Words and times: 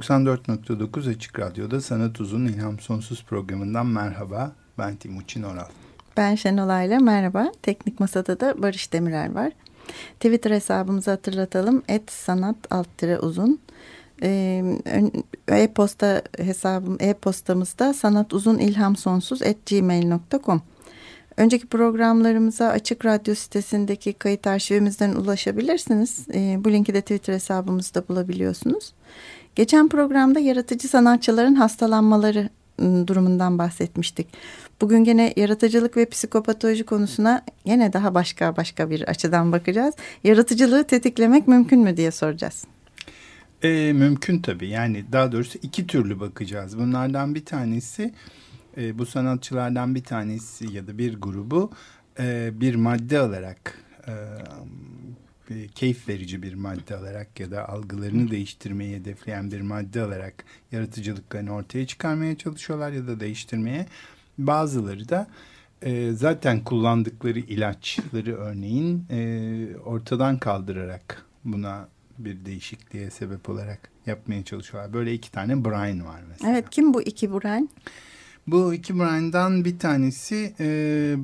94.9 0.00 1.10
Açık 1.10 1.38
Radyo'da 1.38 1.80
Sanat 1.80 2.20
Uzun 2.20 2.46
İlham 2.46 2.78
Sonsuz 2.78 3.24
programından 3.24 3.86
merhaba. 3.86 4.52
Ben 4.78 4.96
Timuçin 4.96 5.42
Oral. 5.42 5.68
Ben 6.16 6.34
Şenol 6.34 6.68
Ayla 6.68 7.00
merhaba. 7.00 7.52
Teknik 7.62 8.00
Masada 8.00 8.40
da 8.40 8.62
Barış 8.62 8.92
Demirel 8.92 9.34
var. 9.34 9.52
Twitter 10.14 10.50
hesabımızı 10.50 11.10
hatırlatalım. 11.10 11.82
Et 11.88 12.10
sanat 12.10 12.56
alt 12.70 13.02
uzun. 13.22 13.60
Ee, 14.22 14.64
e-posta 15.48 16.22
hesabım 16.38 16.96
e-postamızda 17.00 17.94
sanat 17.94 18.32
uzun 18.32 18.58
ilham 18.58 18.96
sonsuz 18.96 19.42
at 19.42 19.56
gmail.com. 19.66 20.62
Önceki 21.36 21.66
programlarımıza 21.66 22.68
Açık 22.68 23.04
Radyo 23.04 23.34
sitesindeki 23.34 24.12
kayıt 24.12 24.46
arşivimizden 24.46 25.12
ulaşabilirsiniz. 25.12 26.26
Ee, 26.34 26.56
bu 26.64 26.72
linki 26.72 26.94
de 26.94 27.00
Twitter 27.00 27.34
hesabımızda 27.34 28.08
bulabiliyorsunuz. 28.08 28.92
Geçen 29.60 29.88
programda 29.88 30.40
yaratıcı 30.40 30.88
sanatçıların 30.88 31.54
hastalanmaları 31.54 32.48
ıı, 32.82 33.08
durumundan 33.08 33.58
bahsetmiştik. 33.58 34.26
Bugün 34.80 35.04
gene 35.04 35.32
yaratıcılık 35.36 35.96
ve 35.96 36.08
psikopatoloji 36.08 36.84
konusuna 36.84 37.44
yine 37.64 37.92
daha 37.92 38.14
başka 38.14 38.56
başka 38.56 38.90
bir 38.90 39.02
açıdan 39.02 39.52
bakacağız. 39.52 39.94
Yaratıcılığı 40.24 40.84
tetiklemek 40.84 41.48
mümkün 41.48 41.80
mü 41.80 41.96
diye 41.96 42.10
soracağız. 42.10 42.64
E, 43.62 43.92
mümkün 43.92 44.42
tabii. 44.42 44.68
Yani 44.68 45.04
daha 45.12 45.32
doğrusu 45.32 45.58
iki 45.62 45.86
türlü 45.86 46.20
bakacağız. 46.20 46.78
Bunlardan 46.78 47.34
bir 47.34 47.44
tanesi 47.44 48.14
e, 48.76 48.98
bu 48.98 49.06
sanatçılardan 49.06 49.94
bir 49.94 50.04
tanesi 50.04 50.72
ya 50.72 50.86
da 50.86 50.98
bir 50.98 51.20
grubu 51.20 51.70
e, 52.18 52.50
bir 52.60 52.74
madde 52.74 53.18
alarak 53.18 53.78
e, 54.06 54.12
e, 55.50 55.68
keyif 55.68 56.08
verici 56.08 56.42
bir 56.42 56.54
madde 56.54 56.96
alarak 56.96 57.40
ya 57.40 57.50
da 57.50 57.68
algılarını 57.68 58.30
değiştirmeyi 58.30 58.96
hedefleyen 58.96 59.50
bir 59.50 59.60
madde 59.60 60.02
alarak 60.02 60.44
yaratıcılıklarını 60.72 61.54
ortaya 61.54 61.86
çıkarmaya 61.86 62.38
çalışıyorlar 62.38 62.92
ya 62.92 63.06
da 63.06 63.20
değiştirmeye. 63.20 63.86
Bazıları 64.38 65.08
da 65.08 65.26
e, 65.82 66.12
zaten 66.12 66.64
kullandıkları 66.64 67.38
ilaçları 67.38 68.36
örneğin 68.36 69.06
e, 69.10 69.76
ortadan 69.84 70.38
kaldırarak 70.38 71.26
buna 71.44 71.88
bir 72.18 72.44
değişikliğe 72.44 73.10
sebep 73.10 73.48
olarak 73.48 73.90
yapmaya 74.06 74.44
çalışıyorlar. 74.44 74.92
Böyle 74.92 75.14
iki 75.14 75.32
tane 75.32 75.64
Brian 75.64 76.06
var 76.06 76.20
mesela. 76.28 76.50
Evet 76.50 76.70
kim 76.70 76.94
bu 76.94 77.02
iki 77.02 77.32
Brian? 77.32 77.68
Bu 78.46 78.74
iki 78.74 78.98
Brian'dan 78.98 79.64
bir 79.64 79.78
tanesi 79.78 80.54
e, 80.60 80.66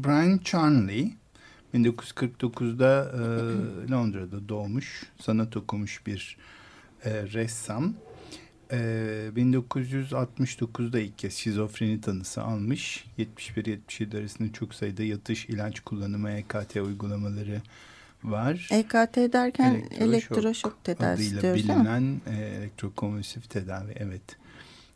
Brian 0.04 0.38
Charnley. 0.44 1.14
1949'da 1.76 3.12
e, 3.14 3.20
Londra'da 3.90 4.48
doğmuş, 4.48 5.02
sanat 5.20 5.56
okumuş 5.56 6.06
bir 6.06 6.36
e, 7.04 7.10
ressam. 7.22 7.94
E, 8.72 8.76
1969'da 9.36 11.00
ilk 11.00 11.18
kez 11.18 11.34
şizofreni 11.34 12.00
tanısı 12.00 12.42
almış. 12.42 13.04
71-77 13.18 14.20
arasında 14.20 14.52
çok 14.52 14.74
sayıda 14.74 15.02
yatış 15.02 15.46
ilaç 15.46 15.80
kullanımı 15.80 16.30
EKT 16.30 16.76
uygulamaları 16.76 17.62
var. 18.24 18.68
EKT 18.70 19.16
derken 19.16 19.74
elektroşok, 19.74 20.02
elektroşok 20.02 20.84
tedavisi 20.84 21.42
diyoruz 21.42 21.62
bilinen 21.62 22.20
e, 22.26 22.36
elektrokonvulsif 22.36 23.50
tedavi 23.50 23.92
evet. 23.96 24.36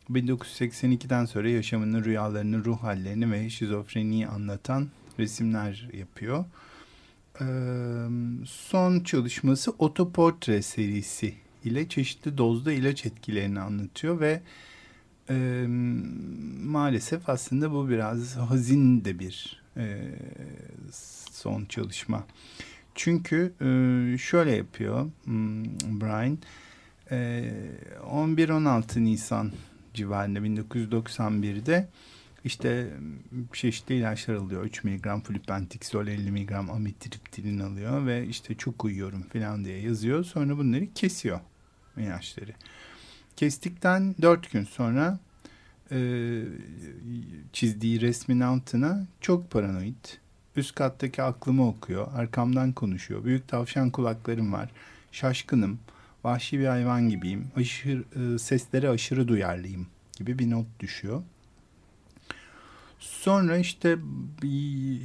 1982'den 0.09 1.25
sonra 1.25 1.49
yaşamının 1.49 2.03
rüyalarını, 2.03 2.65
ruh 2.65 2.83
hallerini 2.83 3.31
ve 3.31 3.49
şizofreniyi 3.49 4.27
anlatan 4.27 4.87
resimler 5.19 5.89
yapıyor. 5.93 6.45
Son 8.45 8.99
çalışması 8.99 9.71
Otoportre 9.71 10.61
serisi 10.61 11.33
ile 11.63 11.89
çeşitli 11.89 12.37
dozda 12.37 12.73
ilaç 12.73 13.05
etkilerini 13.05 13.59
anlatıyor 13.59 14.19
ve 14.19 14.41
e, 15.29 15.65
maalesef 16.63 17.29
aslında 17.29 17.71
bu 17.71 17.89
biraz 17.89 18.37
hazin 18.37 19.05
de 19.05 19.19
bir 19.19 19.61
e, 19.77 20.01
son 21.31 21.65
çalışma. 21.65 22.25
Çünkü 22.95 23.53
e, 23.61 24.17
şöyle 24.17 24.55
yapıyor 24.55 25.09
hmm, 25.23 25.63
Brian. 26.01 26.37
E, 27.11 27.51
11-16 28.11 29.03
Nisan 29.03 29.51
civarında 29.93 30.39
1991'de 30.39 31.87
işte 32.45 32.93
çeşitli 33.53 33.95
ilaçlar 33.95 34.33
alıyor. 34.33 34.65
3 34.65 34.83
mg 34.83 35.23
flupentixol, 35.23 36.07
50 36.07 36.31
mg 36.31 36.51
amitriptilin 36.51 37.59
alıyor 37.59 38.05
ve 38.05 38.27
işte 38.27 38.55
çok 38.55 38.85
uyuyorum 38.85 39.23
falan 39.23 39.65
diye 39.65 39.81
yazıyor. 39.81 40.23
Sonra 40.23 40.57
bunları 40.57 40.93
kesiyor 40.93 41.39
ilaçları. 41.97 42.51
Kestikten 43.35 44.15
4 44.21 44.51
gün 44.51 44.63
sonra 44.63 45.19
e, 45.91 45.97
çizdiği 47.53 48.01
resmin 48.01 48.39
altına 48.39 49.05
çok 49.21 49.51
paranoid. 49.51 50.05
Üst 50.55 50.75
kattaki 50.75 51.23
aklımı 51.23 51.67
okuyor. 51.67 52.07
Arkamdan 52.13 52.73
konuşuyor. 52.73 53.25
Büyük 53.25 53.47
tavşan 53.47 53.89
kulaklarım 53.89 54.53
var. 54.53 54.69
Şaşkınım. 55.11 55.79
Vahşi 56.23 56.59
bir 56.59 56.65
hayvan 56.65 57.09
gibiyim. 57.09 57.47
Aşırı, 57.55 58.03
e, 58.35 58.39
seslere 58.39 58.89
aşırı 58.89 59.27
duyarlıyım 59.27 59.87
gibi 60.15 60.39
bir 60.39 60.49
not 60.49 60.65
düşüyor. 60.79 61.23
Sonra 63.01 63.57
işte 63.57 63.97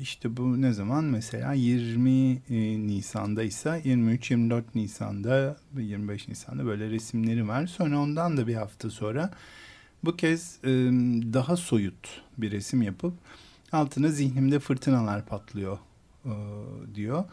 işte 0.03 0.37
bu 0.37 0.62
ne 0.62 0.73
zaman 0.73 1.05
mesela 1.05 1.53
20 1.53 2.11
e, 2.51 2.87
Nisan'da 2.87 3.43
ise 3.43 3.69
23-24 3.84 4.62
Nisan'da 4.75 5.57
25 5.79 6.29
Nisan'da 6.29 6.67
böyle 6.67 6.91
resimleri 6.91 7.49
var. 7.49 7.67
Sonra 7.67 8.01
ondan 8.01 8.37
da 8.37 8.47
bir 8.47 8.55
hafta 8.55 8.91
sonra 8.91 9.31
bu 10.05 10.17
kez 10.17 10.59
e, 10.65 10.69
daha 11.33 11.56
soyut 11.56 12.23
bir 12.39 12.51
resim 12.51 12.83
yapıp 12.83 13.15
altına 13.73 14.09
zihnimde 14.09 14.59
fırtınalar 14.59 15.27
patlıyor 15.27 15.79
e, 16.25 16.33
diyor. 16.95 17.25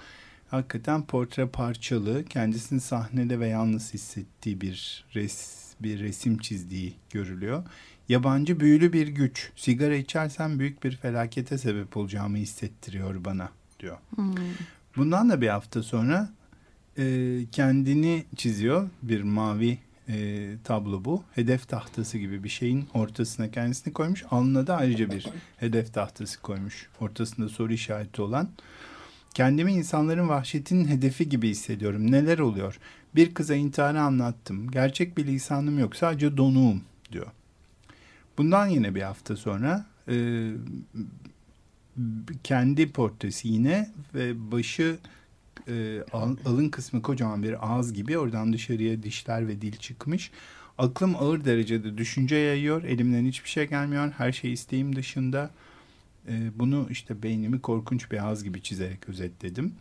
Hakikaten 0.47 1.05
portre 1.05 1.47
parçalı, 1.47 2.25
kendisini 2.25 2.81
sahnede 2.81 3.39
ve 3.39 3.47
yalnız 3.47 3.93
hissettiği 3.93 4.61
bir 4.61 5.05
res, 5.15 5.63
bir 5.79 5.99
resim 5.99 6.37
çizdiği 6.37 6.93
görülüyor. 7.09 7.63
Yabancı 8.09 8.59
büyülü 8.59 8.93
bir 8.93 9.07
güç. 9.07 9.51
Sigara 9.55 9.95
içersem 9.95 10.59
büyük 10.59 10.83
bir 10.83 10.95
felakete 10.95 11.57
sebep 11.57 11.97
olacağımı 11.97 12.37
hissettiriyor 12.37 13.25
bana 13.25 13.49
diyor. 13.79 13.97
Hmm. 14.15 14.35
Bundan 14.95 15.29
da 15.29 15.41
bir 15.41 15.47
hafta 15.47 15.83
sonra 15.83 16.29
e, 16.97 17.37
kendini 17.51 18.25
çiziyor. 18.35 18.89
Bir 19.03 19.23
mavi 19.23 19.77
e, 20.09 20.49
tablo 20.63 21.05
bu. 21.05 21.23
Hedef 21.35 21.67
tahtası 21.67 22.17
gibi 22.17 22.43
bir 22.43 22.49
şeyin 22.49 22.87
ortasına 22.93 23.51
kendisini 23.51 23.93
koymuş. 23.93 24.23
Alnına 24.31 24.67
da 24.67 24.77
ayrıca 24.77 25.11
bir 25.11 25.27
hedef 25.57 25.93
tahtası 25.93 26.41
koymuş. 26.41 26.89
Ortasında 26.99 27.49
soru 27.49 27.73
işareti 27.73 28.21
olan. 28.21 28.49
Kendimi 29.33 29.73
insanların 29.73 30.29
vahşetinin 30.29 30.87
hedefi 30.87 31.29
gibi 31.29 31.49
hissediyorum. 31.49 32.11
Neler 32.11 32.39
oluyor? 32.39 32.79
Bir 33.15 33.33
kıza 33.33 33.55
intiharı 33.55 34.01
anlattım. 34.01 34.71
Gerçek 34.71 35.17
bir 35.17 35.27
lisanım 35.27 35.79
yok. 35.79 35.95
Sadece 35.95 36.37
donuğum 36.37 36.81
diyor. 37.11 37.27
Bundan 38.37 38.67
yine 38.67 38.95
bir 38.95 39.01
hafta 39.01 39.35
sonra 39.35 39.85
e, 40.07 40.49
kendi 42.43 42.91
portresi 42.91 43.47
yine 43.47 43.89
ve 44.13 44.51
başı 44.51 44.97
e, 45.67 46.03
alın 46.45 46.69
kısmı 46.69 47.01
kocaman 47.01 47.43
bir 47.43 47.73
ağız 47.73 47.93
gibi 47.93 48.17
oradan 48.17 48.53
dışarıya 48.53 49.03
dişler 49.03 49.47
ve 49.47 49.61
dil 49.61 49.75
çıkmış. 49.75 50.31
Aklım 50.77 51.15
ağır 51.15 51.45
derecede 51.45 51.97
düşünce 51.97 52.35
yayıyor. 52.35 52.83
Elimden 52.83 53.25
hiçbir 53.25 53.49
şey 53.49 53.69
gelmiyor. 53.69 54.11
Her 54.17 54.31
şey 54.31 54.53
isteğim 54.53 54.95
dışında. 54.95 55.49
E, 56.27 56.59
bunu 56.59 56.87
işte 56.89 57.23
beynimi 57.23 57.61
korkunç 57.61 58.11
bir 58.11 58.27
ağız 58.27 58.43
gibi 58.43 58.61
çizerek 58.61 59.09
özetledim. 59.09 59.73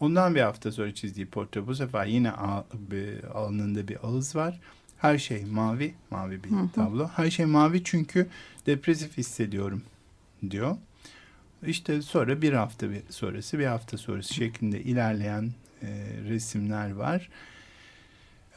Ondan 0.00 0.34
bir 0.34 0.40
hafta 0.40 0.72
sonra 0.72 0.94
çizdiği 0.94 1.26
portre 1.26 1.66
bu 1.66 1.74
sefer 1.74 2.06
yine 2.06 2.30
alnında 3.34 3.88
bir 3.88 4.06
ağız 4.06 4.36
var. 4.36 4.60
Her 4.98 5.18
şey 5.18 5.44
mavi, 5.44 5.94
mavi 6.10 6.44
bir 6.44 6.50
hı 6.50 6.56
hı. 6.56 6.68
tablo. 6.74 7.08
Her 7.08 7.30
şey 7.30 7.46
mavi 7.46 7.84
çünkü 7.84 8.28
depresif 8.66 9.18
hissediyorum 9.18 9.82
diyor. 10.50 10.76
İşte 11.66 12.02
sonra 12.02 12.42
bir 12.42 12.52
hafta 12.52 12.90
bir 12.90 13.02
sonrası, 13.10 13.58
bir 13.58 13.66
hafta 13.66 13.98
sonrası 13.98 14.34
şeklinde 14.34 14.82
ilerleyen 14.82 15.52
resimler 16.28 16.90
var. 16.90 17.28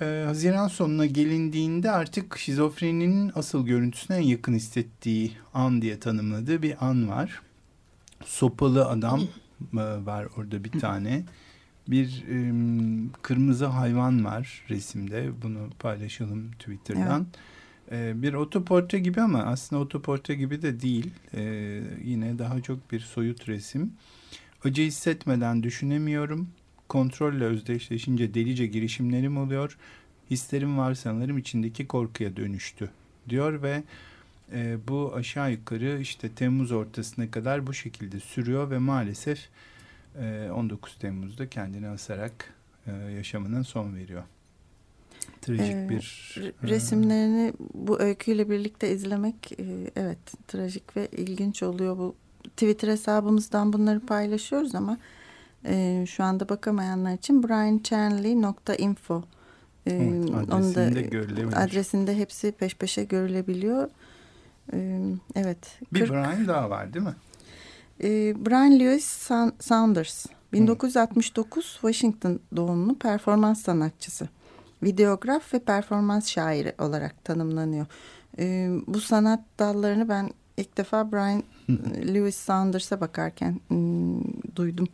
E, 0.02 0.24
Haziran 0.26 0.68
sonuna 0.68 1.06
gelindiğinde 1.06 1.92
artık 1.92 2.38
şizofreninin 2.38 3.32
asıl 3.36 3.66
görüntüsüne 3.66 4.18
en 4.18 4.22
yakın 4.22 4.54
hissettiği 4.54 5.32
an 5.54 5.82
diye 5.82 6.00
tanımladığı 6.00 6.62
bir 6.62 6.86
an 6.86 7.10
var. 7.10 7.42
Sopalı 8.26 8.86
adam 8.86 9.22
e, 9.74 10.06
var 10.06 10.28
orada 10.38 10.64
bir 10.64 10.80
tane. 10.80 11.24
Bir 11.92 12.24
e, 12.30 12.54
kırmızı 13.22 13.66
hayvan 13.66 14.26
var 14.26 14.66
resimde. 14.70 15.30
Bunu 15.44 15.70
paylaşalım 15.80 16.52
Twitter'dan. 16.52 17.28
Evet. 17.92 18.16
E, 18.18 18.22
bir 18.22 18.34
otoportre 18.34 19.00
gibi 19.00 19.22
ama 19.22 19.44
aslında 19.44 19.82
otoportre 19.82 20.36
gibi 20.36 20.62
de 20.62 20.82
değil. 20.82 21.12
E, 21.34 21.44
yine 22.04 22.40
daha 22.40 22.62
çok 22.62 22.92
bir 22.92 23.00
soyut 23.00 23.50
resim. 23.50 23.94
Acı 24.64 24.82
hissetmeden 24.82 25.64
düşünemiyorum. 25.64 26.50
Kontrolle 26.90 27.44
özdeşleşince 27.44 28.34
delice 28.34 28.68
girişimlerim 28.68 29.38
oluyor. 29.38 29.78
Hislerim 30.32 30.78
var 30.78 30.94
sanırım 30.94 31.38
içindeki 31.38 31.88
korkuya 31.88 32.36
dönüştü 32.36 32.90
diyor 33.30 33.62
ve 33.62 33.84
e, 34.54 34.78
bu 34.88 35.16
aşağı 35.16 35.52
yukarı 35.52 36.00
işte 36.02 36.30
Temmuz 36.30 36.72
ortasına 36.72 37.32
kadar 37.32 37.68
bu 37.68 37.74
şekilde 37.74 38.20
sürüyor 38.20 38.70
ve 38.70 38.78
maalesef 38.78 39.50
19 40.20 40.96
Temmuz'da 40.96 41.50
kendini 41.50 41.88
asarak 41.88 42.54
e, 42.88 42.92
yaşamına 42.92 43.64
son 43.64 43.96
veriyor. 43.96 44.24
Trajik 45.42 45.76
ee, 45.76 45.90
bir 45.90 46.36
e, 46.38 46.68
resimlerini 46.68 47.54
bu 47.74 48.00
öyküyle 48.00 48.50
birlikte 48.50 48.92
izlemek 48.92 49.52
e, 49.52 49.92
evet 49.96 50.18
trajik 50.48 50.98
ve 50.98 51.08
ilginç 51.08 51.64
oluyor 51.64 51.98
bu 51.98 52.16
Twitter 52.44 52.88
hesabımızdan 52.88 53.74
bunları 53.74 54.00
paylaşıyoruz 54.00 54.76
ama 54.76 54.98
şu 56.06 56.24
anda 56.24 56.50
bakamayanlar 56.50 57.14
için 57.14 57.44
brianchanley.info 57.44 59.24
evet, 59.86 60.30
adresinde, 60.36 61.52
da, 61.52 61.58
adresinde 61.58 62.18
hepsi 62.18 62.52
peş 62.52 62.76
peşe 62.76 63.04
görülebiliyor. 63.04 63.90
Evet. 65.36 65.80
Bir 65.94 66.00
40, 66.00 66.12
Brian 66.12 66.48
daha 66.48 66.70
var 66.70 66.94
değil 66.94 67.06
mi? 67.06 67.16
E, 68.04 68.34
Brian 68.46 68.80
Lewis 68.80 69.30
Saunders. 69.60 70.26
1969 70.54 71.66
Washington 71.82 72.40
doğumlu 72.56 72.98
performans 73.00 73.62
sanatçısı. 73.62 74.30
Videograf 74.84 75.54
ve 75.54 75.60
performans 75.60 76.28
şairi 76.28 76.74
olarak 76.80 77.26
tanımlanıyor. 77.26 77.86
E, 78.40 78.70
bu 78.88 79.02
sanat 79.02 79.40
dallarını 79.60 80.10
ben 80.10 80.30
ilk 80.62 80.78
defa 80.78 81.12
Brian 81.12 81.44
Lewis 82.14 82.36
Saunders'a 82.36 83.02
bakarken 83.02 83.60
hmm, 83.68 84.24
duydum. 84.56 84.88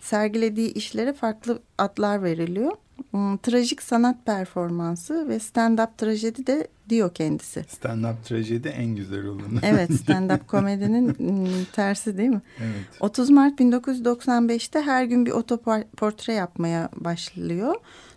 Sergilediği 0.00 0.72
işlere 0.72 1.12
farklı 1.12 1.62
adlar 1.78 2.22
veriliyor. 2.22 2.72
Hmm, 3.10 3.36
trajik 3.36 3.82
sanat 3.82 4.26
performansı 4.26 5.28
ve 5.28 5.36
stand-up 5.36 5.88
trajedi 5.98 6.46
de 6.46 6.68
diyor 6.88 7.14
kendisi. 7.14 7.60
Stand-up 7.60 8.22
trajedi 8.24 8.68
en 8.68 8.96
güzel 8.96 9.26
olanı. 9.26 9.60
Evet 9.62 9.90
stand-up 10.04 10.46
komedinin 10.46 11.14
hmm, 11.14 11.64
tersi 11.72 12.18
değil 12.18 12.28
mi? 12.28 12.42
Evet. 12.58 12.86
30 13.00 13.30
Mart 13.30 13.60
1995'te 13.60 14.80
her 14.80 15.04
gün 15.04 15.26
bir 15.26 15.30
otoportre 15.30 16.32
yapmaya 16.32 16.88
başlıyor. 16.96 17.74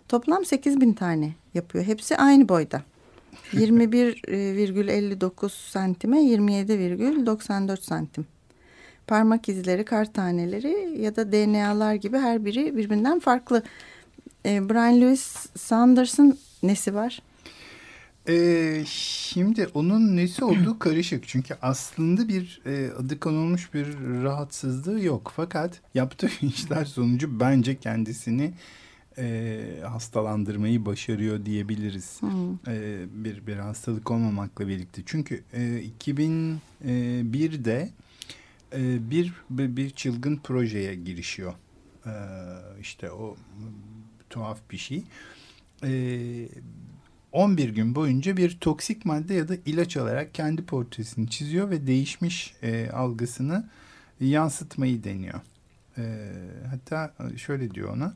Toplam 0.08 0.44
8 0.44 0.80
bin 0.80 0.92
tane 0.92 1.34
yapıyor. 1.54 1.84
Hepsi 1.84 2.16
aynı 2.16 2.48
boyda. 2.48 2.82
21,59 3.52 5.48
santime 5.70 6.18
27,94 6.18 7.80
santim. 7.80 8.26
Parmak 9.06 9.48
izleri, 9.48 9.84
kar 9.84 10.12
taneleri 10.12 11.02
ya 11.02 11.16
da 11.16 11.32
DNA'lar 11.32 11.94
gibi 11.94 12.18
her 12.18 12.44
biri 12.44 12.76
birbirinden 12.76 13.20
farklı. 13.20 13.62
E, 14.46 14.68
Brian 14.68 15.00
Lewis 15.00 15.46
Sanders'ın 15.56 16.38
nesi 16.62 16.94
var? 16.94 17.22
Ee, 18.28 18.84
şimdi 18.86 19.68
onun 19.74 20.16
nesi 20.16 20.44
olduğu 20.44 20.78
karışık. 20.78 21.28
Çünkü 21.28 21.54
aslında 21.62 22.28
bir 22.28 22.60
e, 22.66 22.90
adı 22.98 23.20
konulmuş 23.20 23.74
bir 23.74 23.86
rahatsızlığı 24.22 25.00
yok. 25.00 25.32
Fakat 25.36 25.80
yaptığı 25.94 26.30
işler 26.42 26.84
sonucu 26.84 27.40
bence 27.40 27.78
kendisini 27.78 28.52
e, 29.18 29.60
hastalandırmayı 29.82 30.86
başarıyor 30.86 31.46
diyebiliriz. 31.46 32.22
Hmm. 32.22 32.54
E, 32.68 33.04
bir 33.24 33.46
bir 33.46 33.56
hastalık 33.56 34.10
olmamakla 34.10 34.68
birlikte. 34.68 35.02
Çünkü 35.06 35.42
e, 35.52 35.82
2001'de 36.00 37.90
e, 38.72 39.10
bir, 39.10 39.32
bir 39.50 39.76
bir 39.76 39.90
çılgın 39.90 40.36
projeye 40.36 40.94
girişiyor. 40.94 41.54
E, 42.06 42.12
işte 42.80 43.10
o 43.10 43.36
tuhaf 44.30 44.58
bir 44.70 44.78
şey. 44.78 45.02
E, 45.84 46.48
11 47.32 47.68
gün 47.68 47.94
boyunca 47.94 48.36
bir 48.36 48.58
toksik 48.60 49.04
madde 49.04 49.34
ya 49.34 49.48
da 49.48 49.54
ilaç 49.66 49.96
alarak 49.96 50.34
kendi 50.34 50.64
portresini 50.64 51.30
çiziyor 51.30 51.70
ve 51.70 51.86
değişmiş 51.86 52.54
e, 52.62 52.90
algısını 52.90 53.68
yansıtmayı 54.20 55.04
deniyor. 55.04 55.40
E, 55.98 56.32
hatta 56.70 57.14
şöyle 57.36 57.74
diyor 57.74 57.96
ona 57.96 58.14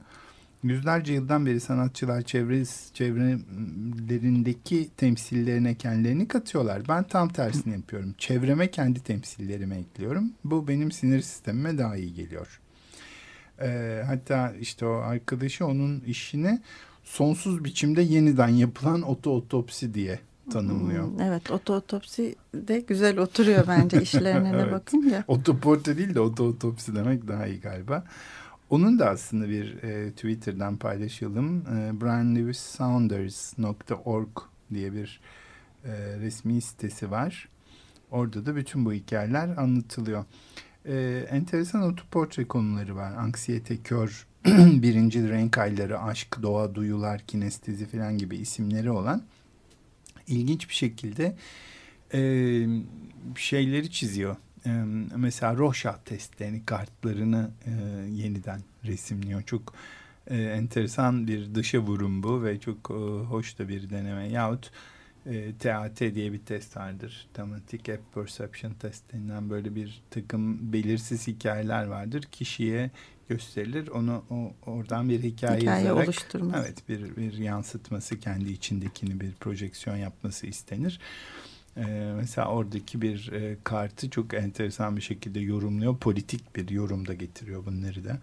Yüzlerce 0.63 1.13
yıldan 1.13 1.47
beri 1.47 1.61
sanatçılar 1.61 2.23
çevre, 2.23 2.65
çevrelerindeki 2.95 4.89
temsillerine 4.97 5.75
kendilerini 5.75 6.29
katıyorlar. 6.29 6.83
Ben 6.89 7.05
tam 7.05 7.29
tersini 7.29 7.73
yapıyorum. 7.75 8.15
Çevreme 8.19 8.71
kendi 8.71 9.01
temsillerimi 9.01 9.75
ekliyorum. 9.75 10.33
Bu 10.45 10.69
benim 10.69 10.93
sinir 10.93 11.21
sistemime 11.21 11.79
daha 11.79 11.97
iyi 11.97 12.15
geliyor. 12.15 12.61
Ee, 13.61 14.03
hatta 14.07 14.53
işte 14.61 14.87
o 14.87 14.93
arkadaşı 14.93 15.67
onun 15.67 16.01
işini 16.01 16.61
sonsuz 17.05 17.65
biçimde 17.65 18.03
yeniden 18.03 18.49
yapılan 18.49 19.03
oto 19.03 19.37
otopsi 19.37 19.95
diye 19.95 20.19
tanımlıyor. 20.51 21.07
Hmm, 21.07 21.21
evet 21.21 21.51
oto 21.51 21.75
otopsi 21.75 22.37
de 22.55 22.81
güzel 22.81 23.19
oturuyor 23.19 23.65
bence 23.69 24.03
işlerine 24.03 24.51
evet. 24.55 24.73
bakınca. 24.73 25.25
Otoporte 25.29 25.99
değil 25.99 26.15
de 26.15 26.21
oto 26.21 26.45
otopsi 26.45 26.95
demek 26.95 27.29
daha 27.29 27.47
iyi 27.47 27.61
galiba. 27.61 28.05
Onun 28.71 28.99
da 28.99 29.11
aslında 29.11 29.49
bir 29.49 29.83
e, 29.83 30.11
Twitter'dan 30.11 30.77
paylaşalım. 30.77 31.61
E, 31.61 32.01
brianlewissaunders.org 32.01 34.39
diye 34.75 34.93
bir 34.93 35.21
e, 35.85 36.19
resmi 36.19 36.61
sitesi 36.61 37.11
var. 37.11 37.49
Orada 38.11 38.47
da 38.47 38.57
bütün 38.57 38.85
bu 38.85 38.93
hikayeler 38.93 39.57
anlatılıyor. 39.57 40.25
E, 40.85 41.27
enteresan 41.31 41.83
otoportre 41.83 42.45
konuları 42.45 42.97
var. 42.97 43.13
Anksiyete, 43.13 43.77
kör, 43.77 44.27
birinci 44.83 45.29
renk 45.29 45.59
ayları, 45.59 46.01
aşk, 46.01 46.43
doğa, 46.43 46.75
duyular, 46.75 47.21
kinestezi 47.27 47.87
falan 47.87 48.19
gibi 48.19 48.37
isimleri 48.37 48.91
olan 48.91 49.23
ilginç 50.27 50.69
bir 50.69 50.75
şekilde 50.75 51.37
e, 52.15 52.21
şeyleri 53.37 53.91
çiziyor 53.91 54.37
e, 54.69 54.85
mesela 55.17 55.57
Rorschach 55.57 55.99
testlerini, 56.05 56.65
kartlarını 56.65 57.51
e, 57.67 57.71
yeniden 58.11 58.61
resimliyor. 58.85 59.43
Çok 59.43 59.75
e, 60.27 60.43
enteresan 60.43 61.27
bir 61.27 61.55
dışa 61.55 61.79
vurum 61.79 62.23
bu 62.23 62.45
ve 62.45 62.61
çok 62.61 62.91
e, 62.91 62.95
hoş 63.25 63.59
da 63.59 63.69
bir 63.69 63.91
deneme. 63.91 64.29
Yahut 64.29 64.71
e, 65.27 65.57
TAT 65.59 66.01
diye 66.01 66.33
bir 66.33 66.39
test 66.39 66.77
vardır. 66.77 67.27
Thematic 67.35 67.95
App 67.95 68.15
Perception 68.15 68.73
Test 68.73 69.13
denilen 69.13 69.51
böyle 69.51 69.75
bir 69.75 70.03
takım 70.11 70.73
belirsiz 70.73 71.27
hikayeler 71.27 71.85
vardır. 71.87 72.23
Kişiye 72.23 72.91
gösterilir. 73.29 73.89
Onu 73.89 74.25
o, 74.31 74.53
oradan 74.71 75.09
bir 75.09 75.23
hikaye, 75.23 75.61
hikaye 75.61 75.87
yazarak 75.87 76.15
evet 76.57 76.89
bir 76.89 77.17
bir 77.17 77.33
yansıtması 77.33 78.21
kendi 78.21 78.53
içindekini 78.53 79.21
bir 79.21 79.33
projeksiyon 79.33 79.97
yapması 79.97 80.47
istenir. 80.47 81.01
Ee, 81.79 82.13
mesela 82.17 82.49
oradaki 82.49 83.03
bir 83.03 83.33
e, 83.33 83.57
kartı 83.65 84.11
çok 84.11 84.35
enteresan 84.35 84.97
bir 84.97 85.03
şekilde 85.03 85.41
yorumluyor. 85.41 85.97
Politik 85.97 86.57
bir 86.57 86.69
yorum 86.69 87.09
da 87.09 87.15
getiriyor 87.15 87.67
bunları 87.67 88.05
da. 88.05 88.19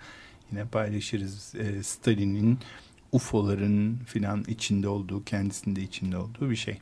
Yine 0.51 0.65
paylaşırız. 0.65 1.55
E, 1.55 1.83
Stalin'in 1.83 2.59
UFO'ların 3.11 3.97
filan 4.05 4.43
içinde 4.47 4.87
olduğu, 4.87 5.23
kendisinde 5.23 5.81
içinde 5.81 6.17
olduğu 6.17 6.49
bir 6.49 6.55
şey. 6.55 6.79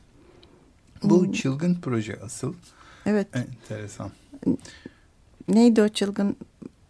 Bu 1.02 1.24
hmm. 1.24 1.32
çılgın 1.32 1.74
proje 1.74 2.18
asıl. 2.22 2.54
Evet. 3.06 3.28
Enteresan. 3.34 4.10
Neydi 5.48 5.82
o 5.82 5.88
çılgın 5.88 6.36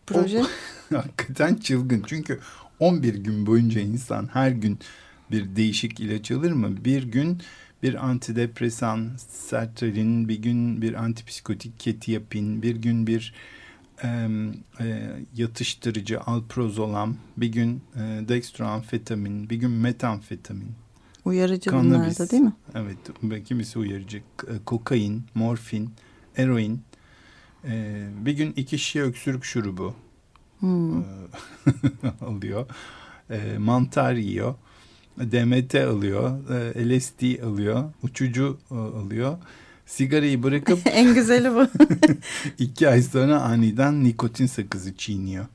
proje? 0.07 0.43
O, 0.43 0.47
hakikaten 0.97 1.55
çılgın. 1.55 2.03
Çünkü 2.07 2.41
11 2.81 3.15
gün 3.15 3.47
boyunca 3.47 3.81
insan 3.81 4.29
her 4.33 4.51
gün 4.51 4.79
bir 5.31 5.57
değişik 5.57 6.01
ilaç 6.01 6.31
alır 6.31 6.53
mı? 6.53 6.85
Bir 6.85 7.03
gün 7.03 7.43
bir 7.85 8.07
antidepresan 8.07 9.11
sertralin, 9.29 10.29
bir 10.29 10.37
gün 10.37 10.83
bir 10.83 10.95
antipsikotik 10.95 11.81
ketiapin, 11.81 12.63
bir 12.63 12.77
gün 12.77 13.07
bir 13.07 13.35
e, 14.03 14.29
e, 14.81 15.11
yatıştırıcı 15.35 16.21
alprozolam, 16.21 17.17
bir 17.37 17.49
gün 17.49 17.83
e, 17.97 18.29
dextroamfetamin, 18.29 19.51
bir 19.51 19.57
gün 19.57 19.71
metamfetamin. 19.71 20.73
Uyarıcı 21.25 21.73
bunlar 21.73 22.19
da 22.19 22.31
değil 22.31 22.43
mi? 22.43 22.53
Evet, 22.75 23.45
kimisi 23.45 23.79
uyarıcı. 23.79 24.23
Kokain, 24.65 25.23
morfin, 25.35 25.91
eroin. 26.37 26.83
E, 27.65 28.05
bir 28.19 28.33
gün 28.33 28.53
iki 28.57 28.79
şişe 28.79 29.03
öksürük 29.03 29.45
şurubu 29.45 29.95
hmm. 30.61 31.05
alıyor. 32.21 32.67
e, 33.31 33.59
mantar 33.59 34.15
yiyor. 34.15 34.55
DMT 35.19 35.75
alıyor, 35.75 36.51
e, 36.75 36.89
LSD 36.89 37.43
alıyor, 37.43 37.85
uçucu 38.03 38.59
e, 38.71 38.75
alıyor. 38.75 39.39
Sigarayı 39.87 40.43
bırakıp 40.43 40.79
en 40.87 41.15
güzeli 41.15 41.55
bu. 41.55 41.67
iki 42.59 42.89
ay 42.89 43.03
sonra 43.03 43.41
aniden 43.41 44.05
nikotin 44.05 44.47
sakızı 44.47 44.97
çiğniyor. 44.97 45.47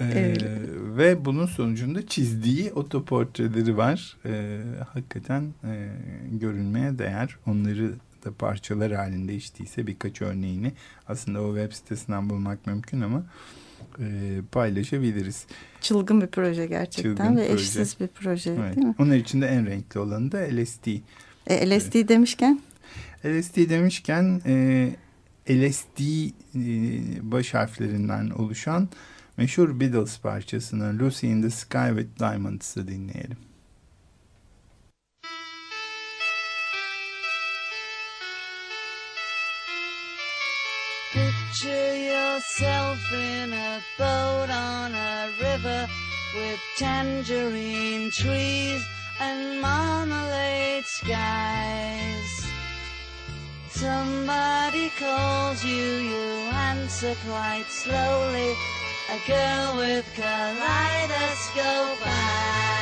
Ee, 0.00 0.34
ve 0.96 1.24
bunun 1.24 1.46
sonucunda 1.46 2.06
çizdiği 2.06 2.72
otoportreleri 2.72 3.76
var. 3.76 4.16
Ee, 4.26 4.60
hakikaten 4.92 5.42
e, 5.64 5.88
görülmeye 6.32 6.98
değer. 6.98 7.36
Onları 7.46 7.94
da 8.24 8.32
parçalar 8.38 8.92
halinde 8.92 9.34
içtiyse 9.34 9.86
birkaç 9.86 10.22
örneğini 10.22 10.72
aslında 11.08 11.42
o 11.42 11.56
web 11.56 11.72
sitesinden 11.72 12.30
bulmak 12.30 12.66
mümkün 12.66 13.00
ama 13.00 13.18
e, 13.18 13.24
paylaşabiliriz. 14.52 15.46
Çılgın 15.80 16.20
bir 16.20 16.26
proje 16.26 16.66
gerçekten 16.66 17.16
Çılgın 17.16 17.36
ve 17.36 17.48
proje. 17.48 17.62
eşsiz 17.62 18.00
bir 18.00 18.06
proje 18.08 18.50
evet. 18.50 18.76
değil 18.76 18.86
mi? 18.86 18.94
Onun 18.98 19.12
içinde 19.12 19.46
en 19.46 19.66
renkli 19.66 20.00
olanı 20.00 20.32
da 20.32 20.38
LSD. 20.38 20.86
E, 21.46 21.70
LSD 21.70 21.94
evet. 21.94 22.08
demişken? 22.08 22.60
LSD 23.24 23.56
demişken 23.70 24.40
e, 24.46 24.88
LSD 25.50 26.00
e, 26.00 26.30
baş 27.32 27.54
harflerinden 27.54 28.30
oluşan 28.30 28.88
meşhur 29.36 29.80
Beatles 29.80 30.18
parçasını 30.18 30.98
Lucy 30.98 31.26
in 31.26 31.42
the 31.42 31.50
Sky 31.50 31.88
with 31.88 32.20
Diamonds'ı 32.20 32.88
dinleyelim. 32.88 33.36
Picture 41.12 41.81
yourself 42.42 43.12
in 43.12 43.52
a 43.52 43.80
boat 43.96 44.50
on 44.50 44.92
a 44.92 45.30
river 45.40 45.86
with 46.34 46.58
tangerine 46.76 48.10
trees 48.10 48.84
and 49.20 49.60
marmalade 49.60 50.84
skies. 50.84 52.46
Somebody 53.70 54.90
calls 54.98 55.64
you, 55.64 55.84
you 56.10 56.50
answer 56.52 57.14
quite 57.28 57.66
slowly 57.68 58.54
a 59.10 59.18
girl 59.28 59.76
with 59.76 60.04
kaleidoscope 60.16 62.06
eyes. 62.06 62.81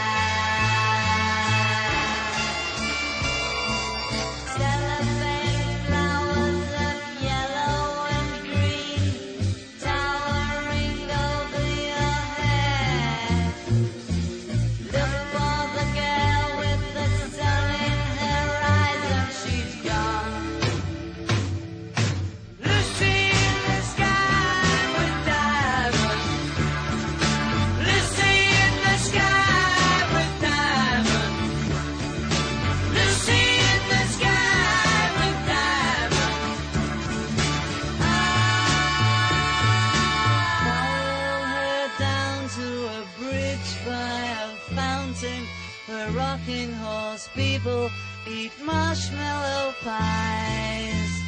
People 47.63 47.91
eat 48.27 48.53
marshmallow 48.65 49.75
pies. 49.83 51.23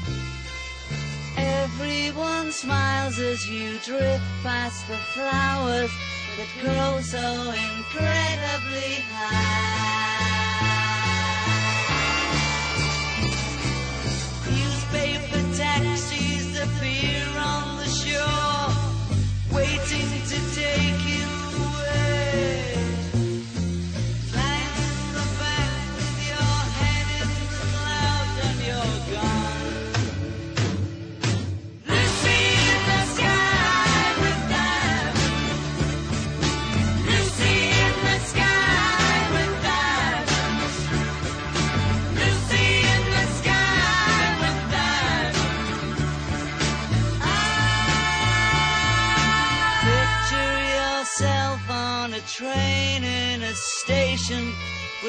Everyone 1.36 2.50
smiles 2.52 3.18
as 3.18 3.48
you 3.50 3.78
drift 3.84 4.22
past 4.42 4.86
the 4.88 4.96
flowers 5.14 5.90
that 6.36 6.48
grow 6.62 7.00
so 7.02 7.50
incredibly 7.50 8.94
high. 9.12 10.11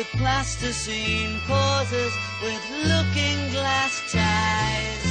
With 0.04 0.20
plasticine 0.20 1.40
pauses 1.48 2.14
with 2.42 2.64
looking 2.84 3.52
glass 3.52 4.02
ties. 4.12 5.04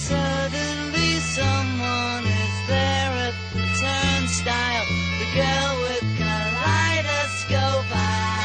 Suddenly 0.00 1.16
someone 1.20 2.24
is 2.24 2.56
there 2.68 3.12
at 3.28 3.34
the 3.52 3.66
turnstile, 3.80 4.86
the 5.20 5.28
girl 5.34 5.74
with 5.82 6.06
kaleidoscope 6.18 7.84
eyes. 7.92 8.35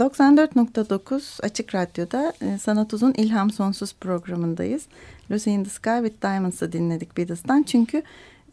...94.9 0.00 1.42
Açık 1.42 1.74
Radyo'da 1.74 2.32
e, 2.40 2.58
Sanat 2.58 2.94
Uzun 2.94 3.12
İlham 3.12 3.50
Sonsuz 3.50 3.94
programındayız. 3.94 4.86
Lucy 5.30 5.50
in 5.50 5.64
the 5.64 5.70
Sky 5.70 5.98
with 6.02 6.22
Diamonds'ı 6.22 6.72
dinledik 6.72 7.16
Beatles'tan. 7.16 7.62
Çünkü 7.62 8.02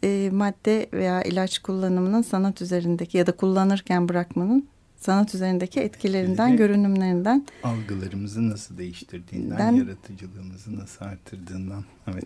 e, 0.04 0.30
madde 0.32 0.86
veya 0.92 1.22
ilaç 1.22 1.58
kullanımının 1.58 2.22
sanat 2.22 2.62
üzerindeki 2.62 3.18
ya 3.18 3.26
da 3.26 3.32
kullanırken 3.32 4.08
bırakmanın 4.08 4.68
sanat 4.98 5.34
üzerindeki 5.34 5.80
etkilerinden, 5.80 6.56
görünümlerinden. 6.56 7.46
Algılarımızı 7.62 8.50
nasıl 8.50 8.78
değiştirdiğinden, 8.78 9.58
den, 9.58 9.72
yaratıcılığımızı 9.72 10.78
nasıl 10.78 11.04
arttırdığından. 11.04 11.84
Evet. 12.06 12.24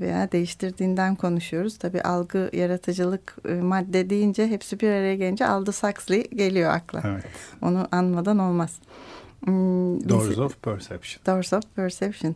Veya 0.00 0.32
değiştirdiğinden 0.32 1.14
konuşuyoruz. 1.14 1.78
Tabii 1.78 2.02
algı, 2.02 2.50
yaratıcılık, 2.52 3.36
madde 3.62 4.10
deyince 4.10 4.48
hepsi 4.48 4.80
bir 4.80 4.88
araya 4.88 5.16
gelince 5.16 5.46
Aldous 5.46 5.82
Huxley 5.82 6.30
geliyor 6.30 6.70
akla. 6.70 7.02
Evet. 7.04 7.24
Onu 7.62 7.88
anmadan 7.92 8.38
olmaz. 8.38 8.78
Hmm, 8.78 9.13
Doors 10.08 10.38
of 10.38 10.62
Perception. 10.62 11.22
Doors 11.26 11.52
of 11.52 11.62
Perception. 11.76 12.34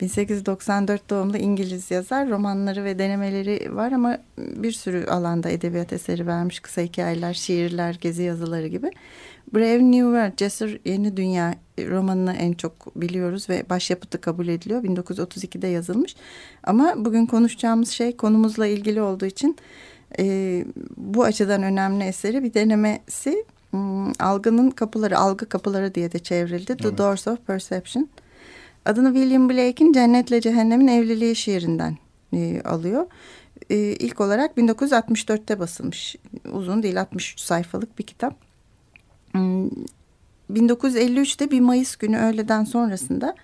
1894 0.00 1.10
doğumlu 1.10 1.36
İngiliz 1.36 1.90
yazar. 1.90 2.30
Romanları 2.30 2.84
ve 2.84 2.98
denemeleri 2.98 3.76
var 3.76 3.92
ama 3.92 4.18
bir 4.38 4.72
sürü 4.72 5.06
alanda 5.06 5.50
edebiyat 5.50 5.92
eseri 5.92 6.26
vermiş. 6.26 6.60
Kısa 6.60 6.82
hikayeler, 6.82 7.34
şiirler, 7.34 7.98
gezi 8.00 8.22
yazıları 8.22 8.66
gibi. 8.66 8.90
Brave 9.54 9.82
New 9.82 9.98
World, 9.98 10.36
Cesur 10.36 10.78
Yeni 10.84 11.16
Dünya 11.16 11.54
romanını 11.78 12.32
en 12.32 12.52
çok 12.52 13.00
biliyoruz 13.00 13.48
ve 13.48 13.64
başyapıtı 13.70 14.20
kabul 14.20 14.48
ediliyor. 14.48 14.84
1932'de 14.84 15.66
yazılmış. 15.66 16.16
Ama 16.64 16.94
bugün 16.96 17.26
konuşacağımız 17.26 17.90
şey 17.90 18.16
konumuzla 18.16 18.66
ilgili 18.66 19.02
olduğu 19.02 19.26
için 19.26 19.56
e, 20.18 20.64
bu 20.96 21.24
açıdan 21.24 21.62
önemli 21.62 22.04
eseri 22.04 22.42
bir 22.42 22.54
denemesi 22.54 23.32
hmm, 23.32 23.55
algının 24.18 24.70
kapıları, 24.70 25.18
algı 25.18 25.48
kapıları 25.48 25.94
diye 25.94 26.12
de 26.12 26.18
çevrildi. 26.18 26.76
The 26.76 26.98
Doors 26.98 27.28
of 27.28 27.46
Perception. 27.46 28.08
Adını 28.84 29.14
William 29.14 29.48
Blake'in 29.48 29.92
Cennetle 29.92 30.40
Cehennem'in 30.40 30.88
Evliliği 30.88 31.36
şiirinden 31.36 31.98
e, 32.32 32.62
alıyor. 32.62 33.06
E, 33.70 33.76
ilk 33.76 34.20
olarak 34.20 34.56
1964'te 34.56 35.58
basılmış. 35.58 36.16
Uzun 36.52 36.82
değil 36.82 37.00
63 37.00 37.40
sayfalık 37.40 37.98
bir 37.98 38.04
kitap. 38.04 38.34
1953'te 40.52 41.44
hmm, 41.44 41.50
bir 41.50 41.60
Mayıs 41.60 41.96
günü 41.96 42.18
öğleden 42.18 42.64
sonrasında 42.64 43.34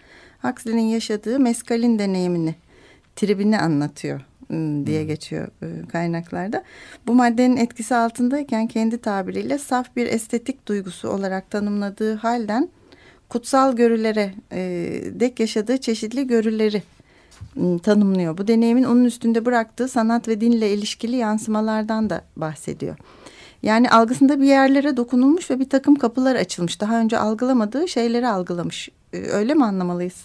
Huxley'nin 0.42 0.82
yaşadığı 0.82 1.40
meskalin 1.40 1.98
deneyimini, 1.98 2.54
tribini 3.16 3.58
anlatıyor 3.58 4.20
hmm, 4.20 4.31
diye 4.86 5.00
hmm. 5.00 5.08
geçiyor 5.08 5.48
e, 5.62 5.88
kaynaklarda. 5.88 6.62
Bu 7.06 7.14
maddenin 7.14 7.56
etkisi 7.56 7.94
altındayken 7.94 8.66
kendi 8.66 8.98
tabiriyle 8.98 9.58
saf 9.58 9.96
bir 9.96 10.06
estetik 10.06 10.68
duygusu 10.68 11.08
olarak 11.08 11.50
tanımladığı 11.50 12.14
halden 12.14 12.68
kutsal 13.28 13.76
görülere 13.76 14.34
e, 14.52 14.60
dek 15.20 15.40
yaşadığı 15.40 15.78
çeşitli 15.78 16.26
görüleri 16.26 16.82
tanımlıyor. 17.82 18.38
Bu 18.38 18.48
deneyimin 18.48 18.82
onun 18.82 19.04
üstünde 19.04 19.44
bıraktığı 19.44 19.88
sanat 19.88 20.28
ve 20.28 20.40
dinle 20.40 20.72
ilişkili 20.72 21.16
yansımalardan 21.16 22.10
da 22.10 22.24
bahsediyor. 22.36 22.96
Yani 23.62 23.90
algısında 23.90 24.40
bir 24.40 24.46
yerlere 24.46 24.96
dokunulmuş 24.96 25.50
ve 25.50 25.60
bir 25.60 25.68
takım 25.68 25.94
kapılar 25.94 26.34
açılmış. 26.34 26.80
Daha 26.80 27.00
önce 27.00 27.18
algılamadığı 27.18 27.88
şeyleri 27.88 28.28
algılamış. 28.28 28.88
Ee, 29.12 29.18
öyle 29.18 29.54
mi 29.54 29.64
anlamalıyız? 29.64 30.24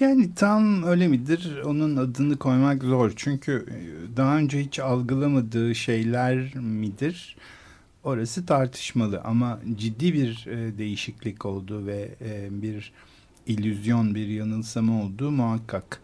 Yani 0.00 0.34
tam 0.34 0.82
öyle 0.82 1.08
midir? 1.08 1.60
Onun 1.64 1.96
adını 1.96 2.36
koymak 2.36 2.82
zor. 2.82 3.12
Çünkü 3.16 3.66
e, 3.70 4.16
daha 4.16 4.36
önce 4.36 4.60
hiç 4.60 4.78
algılamadığı 4.78 5.74
şeyler 5.74 6.54
midir? 6.56 7.36
Orası 8.04 8.46
tartışmalı 8.46 9.20
ama 9.24 9.60
ciddi 9.76 10.14
bir 10.14 10.46
e, 10.46 10.78
değişiklik 10.78 11.46
oldu 11.46 11.86
ve 11.86 12.08
e, 12.20 12.62
bir 12.62 12.92
illüzyon, 13.46 14.14
bir 14.14 14.26
yanılsama 14.26 15.02
olduğu 15.02 15.30
muhakkak. 15.30 16.00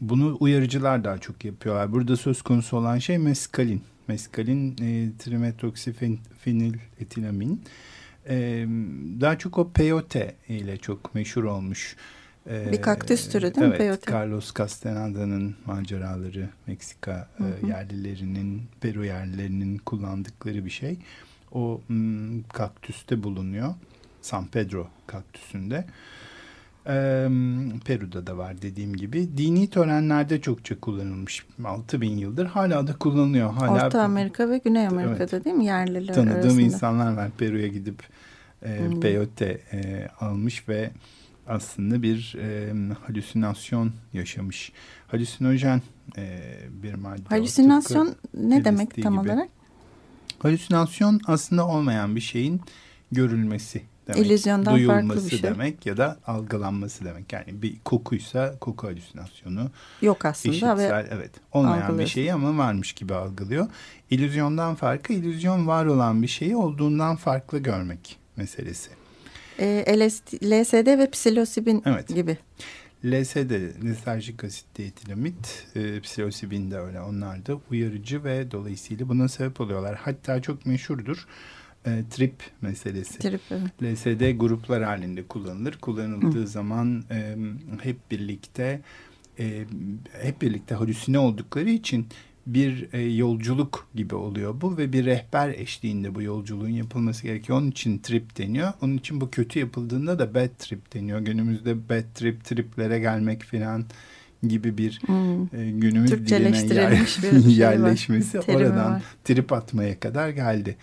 bunu 0.00 0.36
uyarıcılar 0.40 1.04
daha 1.04 1.18
çok 1.18 1.44
yapıyorlar. 1.44 1.92
Burada 1.92 2.16
söz 2.16 2.42
konusu 2.42 2.76
olan 2.76 2.98
şey 2.98 3.18
meskalin 3.18 3.82
meskalin 4.08 4.76
trimetroksifenil 5.18 6.74
etilamin. 7.00 7.62
Daha 9.20 9.38
çok 9.38 9.58
o 9.58 9.70
peyote 9.72 10.36
ile 10.48 10.76
çok 10.76 11.14
meşhur 11.14 11.44
olmuş. 11.44 11.96
Bir 12.46 12.82
kaktüs 12.82 13.28
türü 13.28 13.54
değil 13.54 13.66
evet, 13.66 13.72
mi 13.72 13.78
peyote? 13.78 14.12
Carlos 14.12 14.54
Castaneda'nın 14.54 15.56
maceraları 15.66 16.48
Meksika 16.66 17.28
hı 17.36 17.44
hı. 17.44 17.66
E, 17.66 17.68
yerlilerinin, 17.68 18.62
Peru 18.80 19.04
yerlilerinin 19.04 19.78
kullandıkları 19.78 20.64
bir 20.64 20.70
şey. 20.70 20.98
O 21.52 21.80
m, 21.88 22.42
kaktüste 22.52 23.22
bulunuyor. 23.22 23.74
San 24.22 24.46
Pedro 24.46 24.88
kaktüsünde. 25.06 25.84
Ee, 26.86 27.28
Peru'da 27.84 28.26
da 28.26 28.38
var 28.38 28.62
dediğim 28.62 28.96
gibi. 28.96 29.36
Dini 29.36 29.70
törenlerde 29.70 30.40
çokça 30.40 30.80
kullanılmış. 30.80 31.46
6000 31.64 32.16
yıldır 32.16 32.46
hala 32.46 32.86
da 32.86 32.92
kullanılıyor. 32.98 33.52
Hala, 33.52 33.86
Orta 33.86 34.02
Amerika 34.02 34.50
ve 34.50 34.58
Güney 34.58 34.86
Amerika'da 34.86 35.36
evet, 35.36 35.44
değil 35.44 35.56
mi 35.56 35.64
yerliler 35.64 36.14
tanıdığım 36.14 36.36
arasında? 36.36 36.60
insanlar 36.60 37.16
var 37.16 37.30
Peru'ya 37.38 37.68
gidip 37.68 38.02
e, 38.62 38.78
hmm. 38.78 39.00
peyote 39.00 39.60
e, 39.72 40.08
almış 40.20 40.68
ve 40.68 40.90
aslında 41.48 42.02
bir 42.02 42.36
e, 42.38 42.72
halüsinasyon 43.06 43.92
yaşamış. 44.12 44.72
Halüsinojen 45.06 45.82
e, 46.16 46.40
bir 46.70 46.94
madde. 46.94 47.28
Halüsinasyon 47.28 48.14
ne 48.34 48.64
demek 48.64 49.02
tam 49.02 49.22
gibi. 49.22 49.32
olarak? 49.32 49.48
Halüsinasyon 50.38 51.20
aslında 51.26 51.66
olmayan 51.66 52.16
bir 52.16 52.20
şeyin 52.20 52.60
görülmesi 53.12 53.82
demek. 54.06 54.26
İllüzyondan 54.26 54.74
duyulması 54.74 55.06
farklı 55.08 55.24
bir 55.24 55.30
şey. 55.30 55.42
demek 55.42 55.86
ya 55.86 55.96
da 55.96 56.18
algılanması 56.26 57.04
demek. 57.04 57.32
Yani 57.32 57.62
bir 57.62 57.80
kokuysa 57.84 58.58
koku 58.58 58.86
halüsinasyonu. 58.86 59.70
Yok 60.02 60.24
aslında. 60.24 60.54
İşitsel, 60.54 61.08
evet. 61.10 61.30
Olmayan 61.52 61.98
bir 61.98 62.06
şeyi 62.06 62.32
ama 62.32 62.58
varmış 62.58 62.92
gibi 62.92 63.14
algılıyor. 63.14 63.66
İllüzyondan 64.10 64.74
farkı 64.74 65.12
illüzyon 65.12 65.66
var 65.66 65.86
olan 65.86 66.22
bir 66.22 66.28
şeyi 66.28 66.56
olduğundan 66.56 67.16
farklı 67.16 67.58
görmek 67.58 68.18
meselesi. 68.36 68.90
E, 69.58 69.98
LSD, 69.98 70.32
LSD 70.42 70.98
ve 70.98 71.10
psilosibin 71.10 71.82
evet. 71.86 72.08
gibi. 72.08 72.38
LSD, 73.04 73.82
liserjik 73.84 74.44
asit 74.44 74.66
dietilamit, 74.76 75.66
e, 75.76 76.00
psilosibin 76.00 76.70
de 76.70 76.78
öyle. 76.78 77.00
Onlar 77.00 77.46
da 77.46 77.60
uyarıcı 77.70 78.24
ve 78.24 78.50
dolayısıyla 78.50 79.08
buna 79.08 79.28
sebep 79.28 79.60
oluyorlar. 79.60 79.96
Hatta 79.96 80.42
çok 80.42 80.66
meşhurdur 80.66 81.26
e, 81.86 82.04
trip 82.10 82.34
meselesi. 82.60 83.18
Trip, 83.18 83.40
evet. 83.50 83.96
LSD 83.96 84.38
gruplar 84.38 84.82
halinde 84.82 85.22
kullanılır. 85.22 85.78
Kullanıldığı 85.80 86.42
Hı. 86.42 86.46
zaman 86.46 87.04
e, 87.10 87.36
hep 87.82 88.10
birlikte 88.10 88.80
e, 89.38 89.64
hep 90.22 90.42
birlikte 90.42 90.74
halüsine 90.74 91.18
oldukları 91.18 91.70
için 91.70 92.06
bir 92.46 92.88
e, 92.92 93.00
yolculuk 93.00 93.88
gibi 93.94 94.14
oluyor 94.14 94.60
bu 94.60 94.76
ve 94.76 94.92
bir 94.92 95.04
rehber 95.04 95.48
eşliğinde 95.48 96.14
bu 96.14 96.22
yolculuğun 96.22 96.68
yapılması 96.68 97.22
gerekiyor. 97.22 97.58
Onun 97.58 97.70
için 97.70 97.98
trip 97.98 98.38
deniyor. 98.38 98.72
Onun 98.82 98.96
için 98.96 99.20
bu 99.20 99.30
kötü 99.30 99.58
yapıldığında 99.58 100.18
da 100.18 100.34
bad 100.34 100.58
trip 100.58 100.94
deniyor. 100.94 101.20
Günümüzde 101.20 101.88
bad 101.88 102.14
trip, 102.14 102.44
triplere 102.44 102.98
gelmek 102.98 103.42
filan 103.42 103.84
gibi 104.42 104.78
bir 104.78 105.00
hmm. 105.06 105.42
e, 105.42 105.70
günümüz 105.70 106.10
diline 106.10 106.74
yer, 106.74 106.92
bir 106.92 107.06
şey 107.06 107.30
yerleşmesi 107.56 108.40
oradan 108.40 108.92
var. 108.92 109.02
trip 109.24 109.52
atmaya 109.52 110.00
kadar 110.00 110.28
geldi 110.28 110.76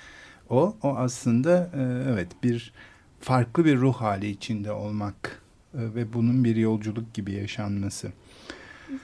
o. 0.49 0.75
O 0.83 0.95
aslında 0.95 1.71
e, 1.75 2.11
evet 2.13 2.27
bir 2.43 2.73
farklı 3.19 3.65
bir 3.65 3.77
ruh 3.77 3.93
hali 3.93 4.29
içinde 4.29 4.71
olmak 4.71 5.41
e, 5.73 5.79
ve 5.95 6.13
bunun 6.13 6.43
bir 6.43 6.55
yolculuk 6.55 7.13
gibi 7.13 7.31
yaşanması. 7.31 8.11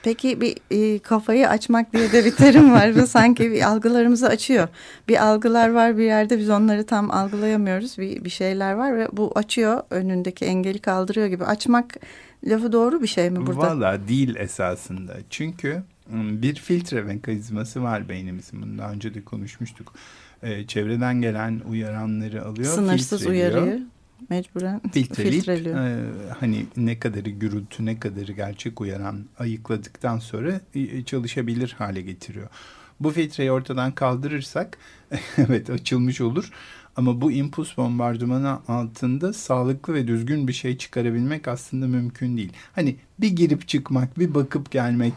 Peki 0.04 0.42
bir 0.42 0.56
e, 0.72 1.00
kafayı 1.00 1.50
açmak 1.50 1.94
diye 1.94 2.12
de 2.12 2.26
bir 2.26 2.32
terim 2.32 2.72
var. 2.72 2.96
Bu 2.96 3.08
sanki 3.08 3.52
bir 3.52 3.62
algılarımızı 3.62 4.28
açıyor. 4.28 4.68
Bir 5.08 5.26
algılar 5.26 5.70
var 5.70 5.98
bir 5.98 6.04
yerde 6.04 6.40
biz 6.40 6.50
onları 6.50 6.86
tam 6.86 7.12
algılayamıyoruz. 7.12 7.98
Bir, 7.98 8.24
bir 8.24 8.30
şeyler 8.30 8.74
var 8.74 8.98
ve 8.98 9.08
bu 9.12 9.32
açıyor 9.36 9.84
önündeki 9.90 10.46
engeli 10.46 10.80
kaldırıyor 10.80 11.28
gibi. 11.28 11.46
Açmak 11.46 11.96
lafı 12.44 12.72
doğru 12.72 13.02
bir 13.02 13.08
şey 13.08 13.30
mi 13.30 13.48
burada? 13.48 13.60
Valla 13.60 14.08
değil 14.08 14.36
esasında. 14.36 15.14
Çünkü 15.30 15.84
bir 16.14 16.56
filtre 16.56 17.02
mekanizması 17.02 17.84
var 17.84 18.10
beynimizin. 18.10 18.62
Bunu 18.62 18.78
daha 18.78 18.92
önce 18.92 19.14
de 19.14 19.24
konuşmuştuk 19.24 19.94
e, 20.44 20.68
çevreden 20.68 21.22
gelen 21.22 21.62
uyaranları 21.70 22.46
alıyor. 22.46 22.74
Sınırsız 22.74 23.26
uyarıyı 23.26 23.88
mecburen 24.30 24.82
filtreliyor. 24.94 25.88
E, 25.88 26.12
hani 26.40 26.66
ne 26.78 27.00
kadarı 27.00 27.30
gürültü 27.30 27.86
ne 27.86 28.00
kadarı 28.00 28.32
gerçek 28.32 28.82
uyaran 28.82 29.26
ayıkladıktan 29.40 30.20
sonra 30.20 30.62
e, 30.76 31.04
çalışabilir 31.04 31.76
hale 31.78 32.02
getiriyor. 32.02 32.48
Bu 33.00 33.10
filtreyi 33.12 33.52
ortadan 33.52 33.92
kaldırırsak 33.92 34.78
evet 35.38 35.70
açılmış 35.70 36.22
olur 36.22 36.52
ama 36.98 37.22
bu 37.22 37.32
impuls 37.32 37.78
bombardımanı 37.78 38.60
altında 38.68 39.34
sağlıklı 39.34 39.94
ve 39.94 40.08
düzgün 40.08 40.48
bir 40.48 40.54
şey 40.54 40.78
çıkarabilmek 40.78 41.48
aslında 41.48 41.88
mümkün 41.88 42.38
değil. 42.38 42.54
Hani 42.76 42.96
bir 43.20 43.28
girip 43.28 43.68
çıkmak, 43.68 44.20
bir 44.20 44.34
bakıp 44.34 44.72
gelmek 44.72 45.14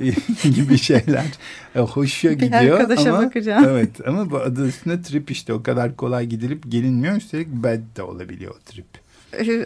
gibi 0.42 0.78
şeyler 0.78 1.26
e, 1.74 1.80
hoşa 1.80 2.32
gidiyor. 2.32 2.62
Bir 2.62 2.70
arkadaşa 2.70 3.14
ama, 3.14 3.26
bakacağım. 3.26 3.64
Evet 3.68 4.08
ama 4.08 4.30
bu 4.30 4.38
adı 4.38 4.68
üstünde 4.68 5.02
trip 5.02 5.30
işte 5.30 5.52
o 5.52 5.62
kadar 5.62 5.96
kolay 5.96 6.26
gidilip 6.26 6.70
gelinmiyor. 6.70 7.16
Üstelik 7.16 7.48
bad 7.48 7.96
de 7.96 8.02
olabiliyor 8.02 8.54
o 8.54 8.58
trip. 8.58 8.86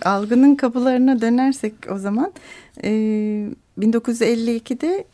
Algının 0.05 0.55
kapılarına 0.55 1.21
dönersek 1.21 1.75
o 1.91 1.99
zaman 1.99 2.33
1952'de 3.79 5.05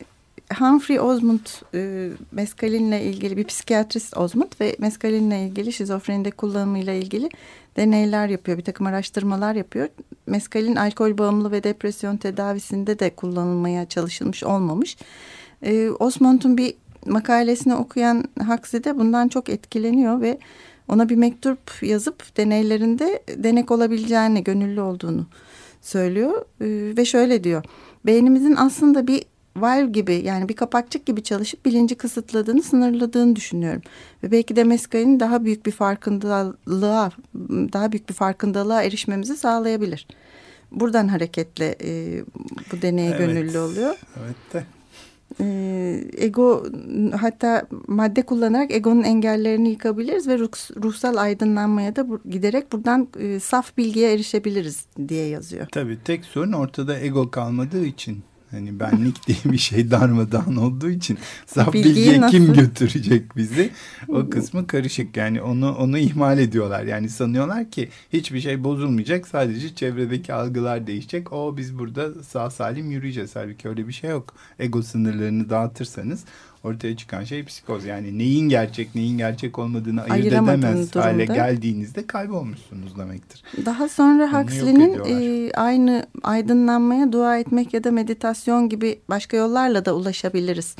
Humphrey 0.57 0.99
Osmond 0.99 1.39
e, 1.73 2.09
meskalinle 2.31 3.03
ilgili 3.03 3.37
bir 3.37 3.43
psikiyatrist 3.43 4.17
Osmond 4.17 4.51
ve 4.61 4.75
meskalinle 4.79 5.43
ilgili 5.43 5.73
şizofrenide 5.73 6.31
kullanımıyla 6.31 6.93
ilgili 6.93 7.29
deneyler 7.77 8.29
yapıyor. 8.29 8.57
Bir 8.57 8.63
takım 8.63 8.87
araştırmalar 8.87 9.55
yapıyor. 9.55 9.87
Meskalin 10.27 10.75
alkol 10.75 11.17
bağımlı 11.17 11.51
ve 11.51 11.63
depresyon 11.63 12.17
tedavisinde 12.17 12.99
de 12.99 13.09
kullanılmaya 13.09 13.85
çalışılmış 13.85 14.43
olmamış. 14.43 14.97
E, 15.63 15.89
Osmond'un 15.89 16.57
bir 16.57 16.73
makalesini 17.05 17.75
okuyan 17.75 18.23
Huxley 18.47 18.83
de 18.83 18.97
bundan 18.97 19.27
çok 19.27 19.49
etkileniyor 19.49 20.21
ve 20.21 20.39
ona 20.87 21.09
bir 21.09 21.15
mektup 21.15 21.59
yazıp 21.81 22.37
deneylerinde 22.37 23.23
denek 23.37 23.71
olabileceğini, 23.71 24.43
gönüllü 24.43 24.81
olduğunu 24.81 25.25
söylüyor. 25.81 26.45
E, 26.61 26.97
ve 26.97 27.05
şöyle 27.05 27.43
diyor. 27.43 27.63
Beynimizin 28.05 28.55
aslında 28.55 29.07
bir 29.07 29.23
valve 29.61 29.91
gibi 29.91 30.21
yani 30.25 30.49
bir 30.49 30.55
kapakçık 30.55 31.05
gibi 31.05 31.23
çalışıp 31.23 31.65
bilinci 31.65 31.95
kısıtladığını, 31.95 32.63
sınırladığını 32.63 33.35
düşünüyorum. 33.35 33.81
Ve 34.23 34.31
belki 34.31 34.55
de 34.55 34.63
Mescal'in 34.63 35.19
daha 35.19 35.45
büyük 35.45 35.65
bir 35.65 35.71
farkındalığa, 35.71 37.11
daha 37.73 37.91
büyük 37.91 38.09
bir 38.09 38.13
farkındalığa 38.13 38.83
erişmemizi 38.83 39.37
sağlayabilir. 39.37 40.07
Buradan 40.71 41.07
hareketle 41.07 41.75
e, 41.83 42.21
bu 42.71 42.81
deneye 42.81 43.09
evet. 43.09 43.19
gönüllü 43.19 43.59
oluyor. 43.59 43.95
Evet 44.23 44.53
de. 44.53 44.63
Ee, 45.41 46.03
ego 46.17 46.65
hatta 47.19 47.67
madde 47.87 48.21
kullanarak 48.21 48.71
egonun 48.71 49.03
engellerini 49.03 49.69
yıkabiliriz 49.69 50.27
ve 50.27 50.39
ruh, 50.39 50.49
ruhsal 50.83 51.17
aydınlanmaya 51.17 51.95
da 51.95 52.09
bu, 52.09 52.19
giderek 52.29 52.71
buradan 52.71 53.07
e, 53.19 53.39
saf 53.39 53.77
bilgiye 53.77 54.13
erişebiliriz 54.13 54.85
diye 55.07 55.27
yazıyor. 55.27 55.67
Tabii 55.71 55.97
tek 56.05 56.25
sorun 56.25 56.51
ortada 56.51 56.99
ego 56.99 57.31
kalmadığı 57.31 57.85
için 57.85 58.23
Hani 58.51 58.79
benlik 58.79 59.27
diye 59.27 59.37
bir 59.45 59.57
şey 59.57 59.91
darmadağın 59.91 60.55
olduğu 60.55 60.89
için 60.89 61.17
saf 61.45 61.73
Bilgiyi 61.73 61.95
bilgiye 61.95 62.21
nasıl? 62.21 62.37
kim 62.37 62.53
götürecek 62.53 63.37
bizi? 63.37 63.69
O 64.07 64.29
kısmı 64.29 64.67
karışık. 64.67 65.17
Yani 65.17 65.41
onu 65.41 65.75
onu 65.75 65.97
ihmal 65.97 66.39
ediyorlar. 66.39 66.83
Yani 66.83 67.09
sanıyorlar 67.09 67.71
ki 67.71 67.89
hiçbir 68.13 68.41
şey 68.41 68.63
bozulmayacak. 68.63 69.27
Sadece 69.27 69.75
çevredeki 69.75 70.33
algılar 70.33 70.87
değişecek. 70.87 71.33
O 71.33 71.57
biz 71.57 71.79
burada 71.79 72.23
sağ 72.23 72.49
salim 72.49 72.91
yürüyeceğiz. 72.91 73.35
Halbuki 73.35 73.69
öyle 73.69 73.87
bir 73.87 73.93
şey 73.93 74.09
yok. 74.09 74.33
Ego 74.59 74.81
sınırlarını 74.81 75.49
dağıtırsanız 75.49 76.25
ortaya 76.63 76.97
çıkan 76.97 77.23
şey 77.23 77.45
psikoz. 77.45 77.85
Yani 77.85 78.17
neyin 78.17 78.49
gerçek 78.49 78.95
neyin 78.95 79.17
gerçek 79.17 79.59
olmadığını 79.59 80.03
ayırt 80.03 80.27
edemez 80.27 80.93
durumda. 80.93 81.05
hale 81.07 81.25
geldiğinizde 81.25 82.07
kaybolmuşsunuz 82.07 82.97
demektir. 82.97 83.43
Daha 83.65 83.89
sonra 83.89 84.41
Huxley'nin 84.41 85.01
e, 85.05 85.51
aynı 85.51 86.05
aydınlanmaya 86.23 87.11
dua 87.11 87.37
etmek 87.37 87.73
ya 87.73 87.83
da 87.83 87.91
meditasyon 87.91 88.69
gibi 88.69 88.99
başka 89.09 89.37
yollarla 89.37 89.85
da 89.85 89.95
ulaşabiliriz 89.95 90.75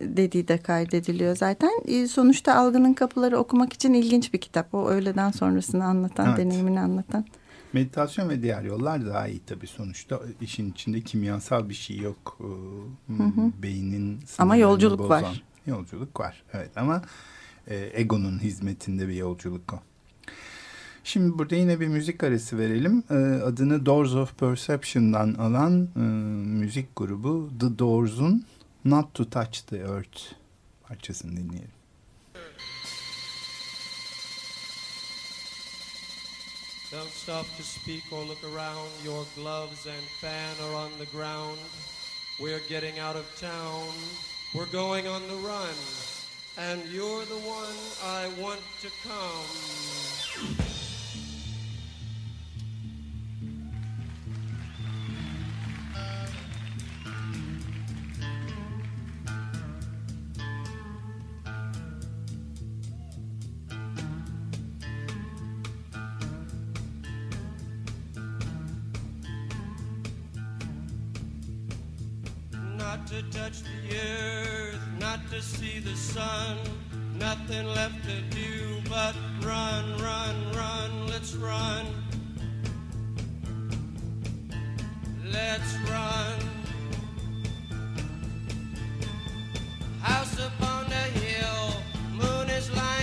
dediği 0.00 0.48
de 0.48 0.58
kaydediliyor 0.58 1.36
zaten. 1.36 1.70
E, 1.86 2.06
sonuçta 2.06 2.54
Algının 2.54 2.94
Kapıları 2.94 3.38
okumak 3.38 3.72
için 3.72 3.92
ilginç 3.92 4.34
bir 4.34 4.38
kitap. 4.38 4.74
O 4.74 4.88
öğleden 4.88 5.30
sonrasını 5.30 5.84
anlatan, 5.84 6.28
evet. 6.28 6.38
deneyimini 6.38 6.80
anlatan. 6.80 7.24
Meditasyon 7.72 8.28
ve 8.28 8.42
diğer 8.42 8.62
yollar 8.62 9.06
daha 9.06 9.28
iyi 9.28 9.40
tabii 9.46 9.66
sonuçta 9.66 10.20
işin 10.40 10.70
içinde 10.70 11.00
kimyasal 11.00 11.68
bir 11.68 11.74
şey 11.74 11.96
yok. 11.96 12.38
Ee, 12.40 13.12
hı 13.16 13.22
hı. 13.22 13.52
Beynin 13.62 14.20
ama 14.38 14.56
yolculuk 14.56 14.98
bozan. 14.98 15.22
var. 15.22 15.42
Yolculuk 15.66 16.20
var 16.20 16.42
evet 16.52 16.70
ama 16.76 17.02
e, 17.68 17.90
egonun 17.92 18.38
hizmetinde 18.38 19.08
bir 19.08 19.14
yolculuk 19.14 19.72
o. 19.72 19.80
Şimdi 21.04 21.38
burada 21.38 21.54
yine 21.56 21.80
bir 21.80 21.88
müzik 21.88 22.24
arası 22.24 22.58
verelim. 22.58 23.02
E, 23.10 23.14
adını 23.42 23.86
Doors 23.86 24.14
of 24.14 24.38
Perception'dan 24.38 25.34
alan 25.34 25.88
e, 25.96 26.00
müzik 26.60 26.96
grubu 26.96 27.50
The 27.60 27.78
Doors'un 27.78 28.44
Not 28.84 29.14
to 29.14 29.24
Touch 29.24 29.60
the 29.66 29.76
Earth 29.76 30.20
parçasını 30.88 31.36
dinleyelim. 31.36 31.81
Don't 36.92 37.10
stop 37.10 37.46
to 37.56 37.62
speak 37.62 38.04
or 38.12 38.22
look 38.22 38.44
around. 38.44 38.90
Your 39.02 39.24
gloves 39.34 39.86
and 39.86 40.02
fan 40.20 40.54
are 40.68 40.74
on 40.74 40.90
the 40.98 41.06
ground. 41.06 41.58
We're 42.38 42.60
getting 42.68 42.98
out 42.98 43.16
of 43.16 43.24
town. 43.40 43.88
We're 44.54 44.66
going 44.66 45.08
on 45.08 45.26
the 45.26 45.36
run. 45.36 45.74
And 46.58 46.84
you're 46.92 47.24
the 47.24 47.40
one 47.48 47.78
I 48.04 48.28
want 48.38 48.60
to 48.82 48.90
come. 49.08 50.71
To 73.12 73.22
touch 73.24 73.60
the 73.62 73.94
earth, 73.94 74.80
not 74.98 75.20
to 75.30 75.42
see 75.42 75.78
the 75.80 75.94
sun. 75.94 76.56
Nothing 77.18 77.66
left 77.66 78.02
to 78.04 78.22
do 78.34 78.80
but 78.88 79.14
run, 79.42 79.84
run, 80.00 80.34
run, 80.54 81.06
let's 81.08 81.34
run. 81.34 81.84
Let's 85.30 85.74
run. 85.90 86.38
House 90.00 90.38
upon 90.38 90.88
the 90.88 91.04
hill, 91.20 91.82
moon 92.14 92.48
is 92.48 92.70
lying 92.74 93.01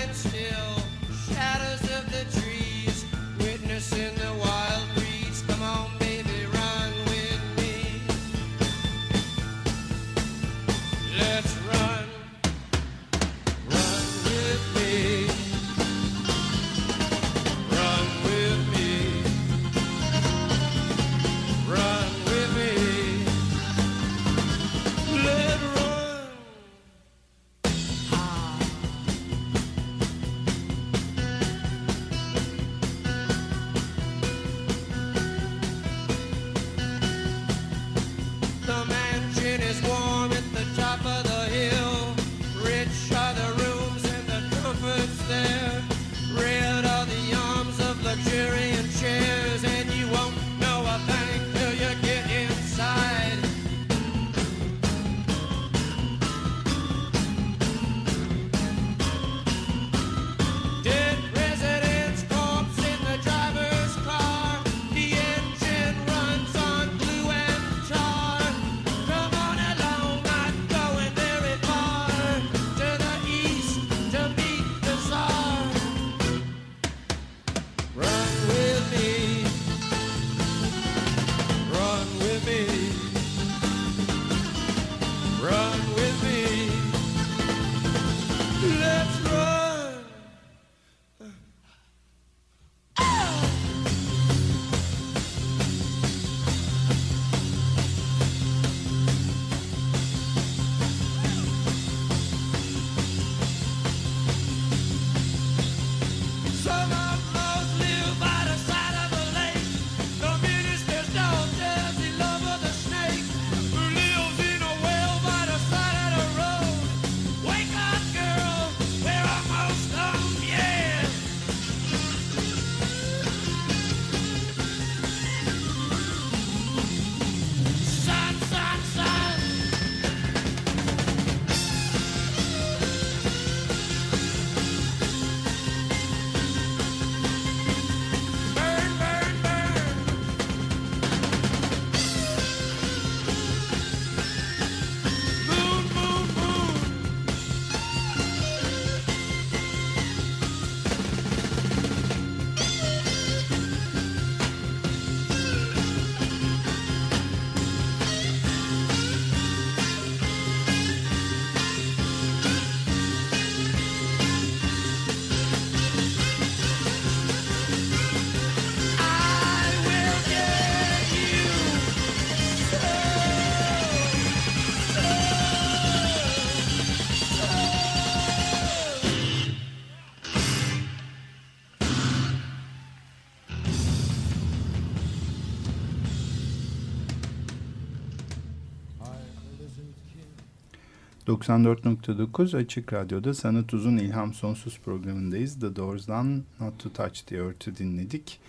94.9 191.39 192.58
Açık 192.58 192.93
Radyo'da 192.93 193.34
Sanat 193.34 193.73
Uzun 193.73 193.97
İlham 193.97 194.34
Sonsuz 194.34 194.80
programındayız. 194.80 195.60
The 195.60 195.75
Doors'dan 195.75 196.43
Not 196.60 196.80
to 196.80 196.93
Touch 196.93 197.21
the 197.25 197.38
Earth'ü 197.38 197.78
dinledik. 197.78 198.39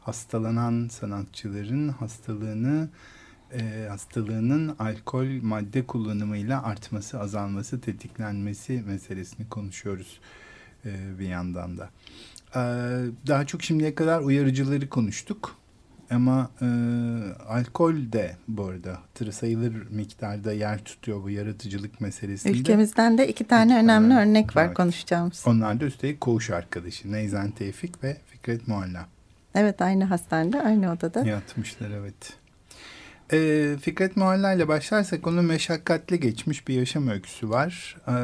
Hastalanan 0.00 0.88
sanatçıların 0.88 1.88
hastalığını 1.88 2.88
e, 3.52 3.86
hastalığının 3.88 4.76
alkol 4.78 5.26
madde 5.42 5.86
kullanımıyla 5.86 6.62
artması, 6.62 7.20
azalması, 7.20 7.80
tetiklenmesi 7.80 8.82
meselesini 8.86 9.48
konuşuyoruz 9.48 10.20
e, 10.84 11.18
bir 11.18 11.28
yandan 11.28 11.78
da. 11.78 11.90
E, 12.54 12.60
daha 13.26 13.46
çok 13.46 13.62
şimdiye 13.62 13.94
kadar 13.94 14.20
uyarıcıları 14.20 14.88
konuştuk. 14.88 15.56
Ama 16.10 16.50
e, 16.62 16.66
alkol 17.48 17.94
de 18.12 18.36
bu 18.48 18.64
arada 18.64 18.98
tır 19.14 19.32
sayılır 19.32 19.90
miktarda 19.90 20.52
yer 20.52 20.84
tutuyor 20.84 21.22
bu 21.22 21.30
yaratıcılık 21.30 22.00
meselesinde. 22.00 22.58
Ülkemizden 22.58 23.18
de 23.18 23.28
iki 23.28 23.44
tane 23.44 23.72
iki 23.72 23.84
önemli 23.84 24.08
tane, 24.08 24.20
örnek 24.20 24.56
var 24.56 24.64
evet. 24.66 24.76
konuşacağımız. 24.76 25.44
Onlar 25.46 25.80
da 25.80 25.84
üstelik 25.84 26.20
koğuş 26.20 26.50
arkadaşı 26.50 27.12
Neyzen 27.12 27.50
Tevfik 27.50 28.04
ve 28.04 28.16
Fikret 28.26 28.68
Mualla. 28.68 29.06
Evet 29.54 29.82
aynı 29.82 30.04
hastanede 30.04 30.62
aynı 30.62 30.92
odada. 30.92 31.20
Yatmışlar 31.26 31.90
evet. 31.90 32.36
E, 33.32 33.76
Fikret 33.80 34.16
Mualla 34.16 34.52
ile 34.52 34.68
başlarsak 34.68 35.26
onun 35.26 35.44
meşakkatli 35.44 36.20
geçmiş 36.20 36.68
bir 36.68 36.74
yaşam 36.74 37.08
öyküsü 37.08 37.50
var. 37.50 37.96
E, 38.08 38.14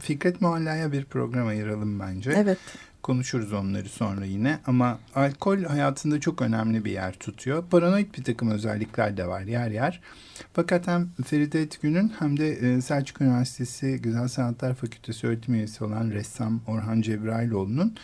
Fikret 0.00 0.40
Mualla'ya 0.40 0.92
bir 0.92 1.04
program 1.04 1.46
ayıralım 1.46 2.00
bence. 2.00 2.32
Evet. 2.36 2.58
Konuşuruz 3.04 3.52
onları 3.52 3.88
sonra 3.88 4.24
yine 4.24 4.58
ama 4.66 4.98
alkol 5.14 5.64
hayatında 5.64 6.20
çok 6.20 6.42
önemli 6.42 6.84
bir 6.84 6.90
yer 6.90 7.12
tutuyor. 7.12 7.64
Paranoid 7.70 8.14
bir 8.18 8.24
takım 8.24 8.50
özellikler 8.50 9.16
de 9.16 9.26
var 9.26 9.40
yer 9.40 9.70
yer. 9.70 10.00
Fakat 10.52 10.86
hem 10.86 11.08
Feride 11.26 11.62
Etgün'ün 11.62 12.12
hem 12.18 12.38
de 12.38 12.48
e, 12.48 12.80
Selçuk 12.80 13.20
Üniversitesi 13.20 14.00
Güzel 14.02 14.28
Sanatlar 14.28 14.74
Fakültesi 14.74 15.26
öğretim 15.26 15.54
üyesi 15.54 15.84
olan 15.84 16.10
ressam 16.10 16.60
Orhan 16.66 17.00
Cebrailoğlu'nun 17.00 17.96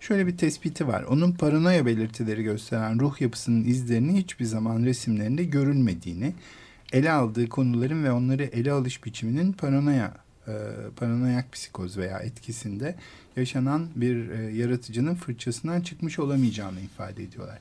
şöyle 0.00 0.26
bir 0.26 0.36
tespiti 0.36 0.88
var. 0.88 1.02
Onun 1.02 1.32
paranoya 1.32 1.86
belirtileri 1.86 2.42
gösteren 2.42 3.00
ruh 3.00 3.20
yapısının 3.20 3.64
izlerini 3.64 4.18
hiçbir 4.18 4.44
zaman 4.44 4.84
resimlerinde 4.84 5.44
görülmediğini, 5.44 6.34
ele 6.92 7.12
aldığı 7.12 7.48
konuların 7.48 8.04
ve 8.04 8.12
onları 8.12 8.44
ele 8.44 8.72
alış 8.72 9.04
biçiminin 9.04 9.52
paranoya 9.52 10.14
e, 10.50 10.90
paranoyak 10.96 11.52
psikoz 11.52 11.96
veya 11.96 12.18
etkisinde 12.18 12.94
yaşanan 13.36 13.88
bir 13.96 14.30
e, 14.30 14.56
yaratıcının 14.56 15.14
fırçasından 15.14 15.80
çıkmış 15.80 16.18
olamayacağını 16.18 16.80
ifade 16.80 17.22
ediyorlar. 17.22 17.58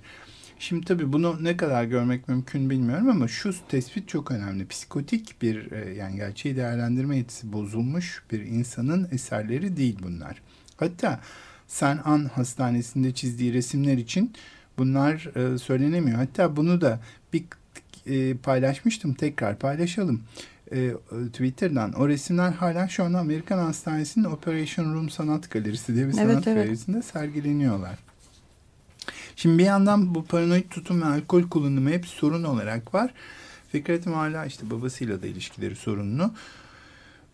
Şimdi 0.59 0.85
tabii 0.85 1.13
bunu 1.13 1.43
ne 1.43 1.57
kadar 1.57 1.83
görmek 1.83 2.27
mümkün 2.27 2.69
bilmiyorum 2.69 3.09
ama 3.09 3.27
şu 3.27 3.53
tespit 3.67 4.07
çok 4.07 4.31
önemli. 4.31 4.67
Psikotik 4.67 5.41
bir 5.41 5.71
e, 5.71 5.93
yani 5.93 6.15
gerçeği 6.15 6.55
değerlendirme 6.55 7.17
yetisi 7.17 7.53
bozulmuş 7.53 8.23
bir 8.31 8.41
insanın 8.41 9.07
eserleri 9.11 9.77
değil 9.77 9.97
bunlar. 10.03 10.41
Hatta 10.77 11.19
San 11.67 12.01
An 12.05 12.25
Hastanesi'nde 12.25 13.13
çizdiği 13.13 13.53
resimler 13.53 13.97
için 13.97 14.33
bunlar 14.77 15.31
e, 15.35 15.57
söylenemiyor. 15.57 16.17
Hatta 16.17 16.55
bunu 16.55 16.81
da 16.81 16.99
bir 17.33 17.43
e, 18.05 18.37
paylaşmıştım 18.37 19.13
tekrar 19.13 19.59
paylaşalım. 19.59 20.21
E, 20.71 20.93
Twitter'dan 21.33 21.93
o 21.93 22.07
resimler 22.07 22.51
hala 22.51 22.87
şu 22.87 23.03
anda 23.03 23.19
Amerikan 23.19 23.57
Hastanesi'nin 23.57 24.25
Operation 24.25 24.93
Room 24.93 25.09
Sanat 25.09 25.51
Galerisi 25.51 25.95
diye 25.95 26.07
bir 26.07 26.13
sanat 26.13 26.25
evet, 26.25 26.47
evet. 26.47 26.63
galerisinde 26.63 27.01
sergileniyorlar. 27.01 27.99
Şimdi 29.35 29.57
bir 29.57 29.63
yandan 29.63 30.15
bu 30.15 30.25
paranoid 30.25 30.69
tutum 30.69 31.01
ve 31.01 31.05
alkol 31.05 31.43
kullanımı 31.43 31.89
hep 31.89 32.05
sorun 32.05 32.43
olarak 32.43 32.93
var. 32.93 33.13
Fikret 33.71 34.07
hala 34.07 34.45
işte 34.45 34.69
babasıyla 34.69 35.21
da 35.21 35.27
ilişkileri 35.27 35.75
sorunlu. 35.75 36.31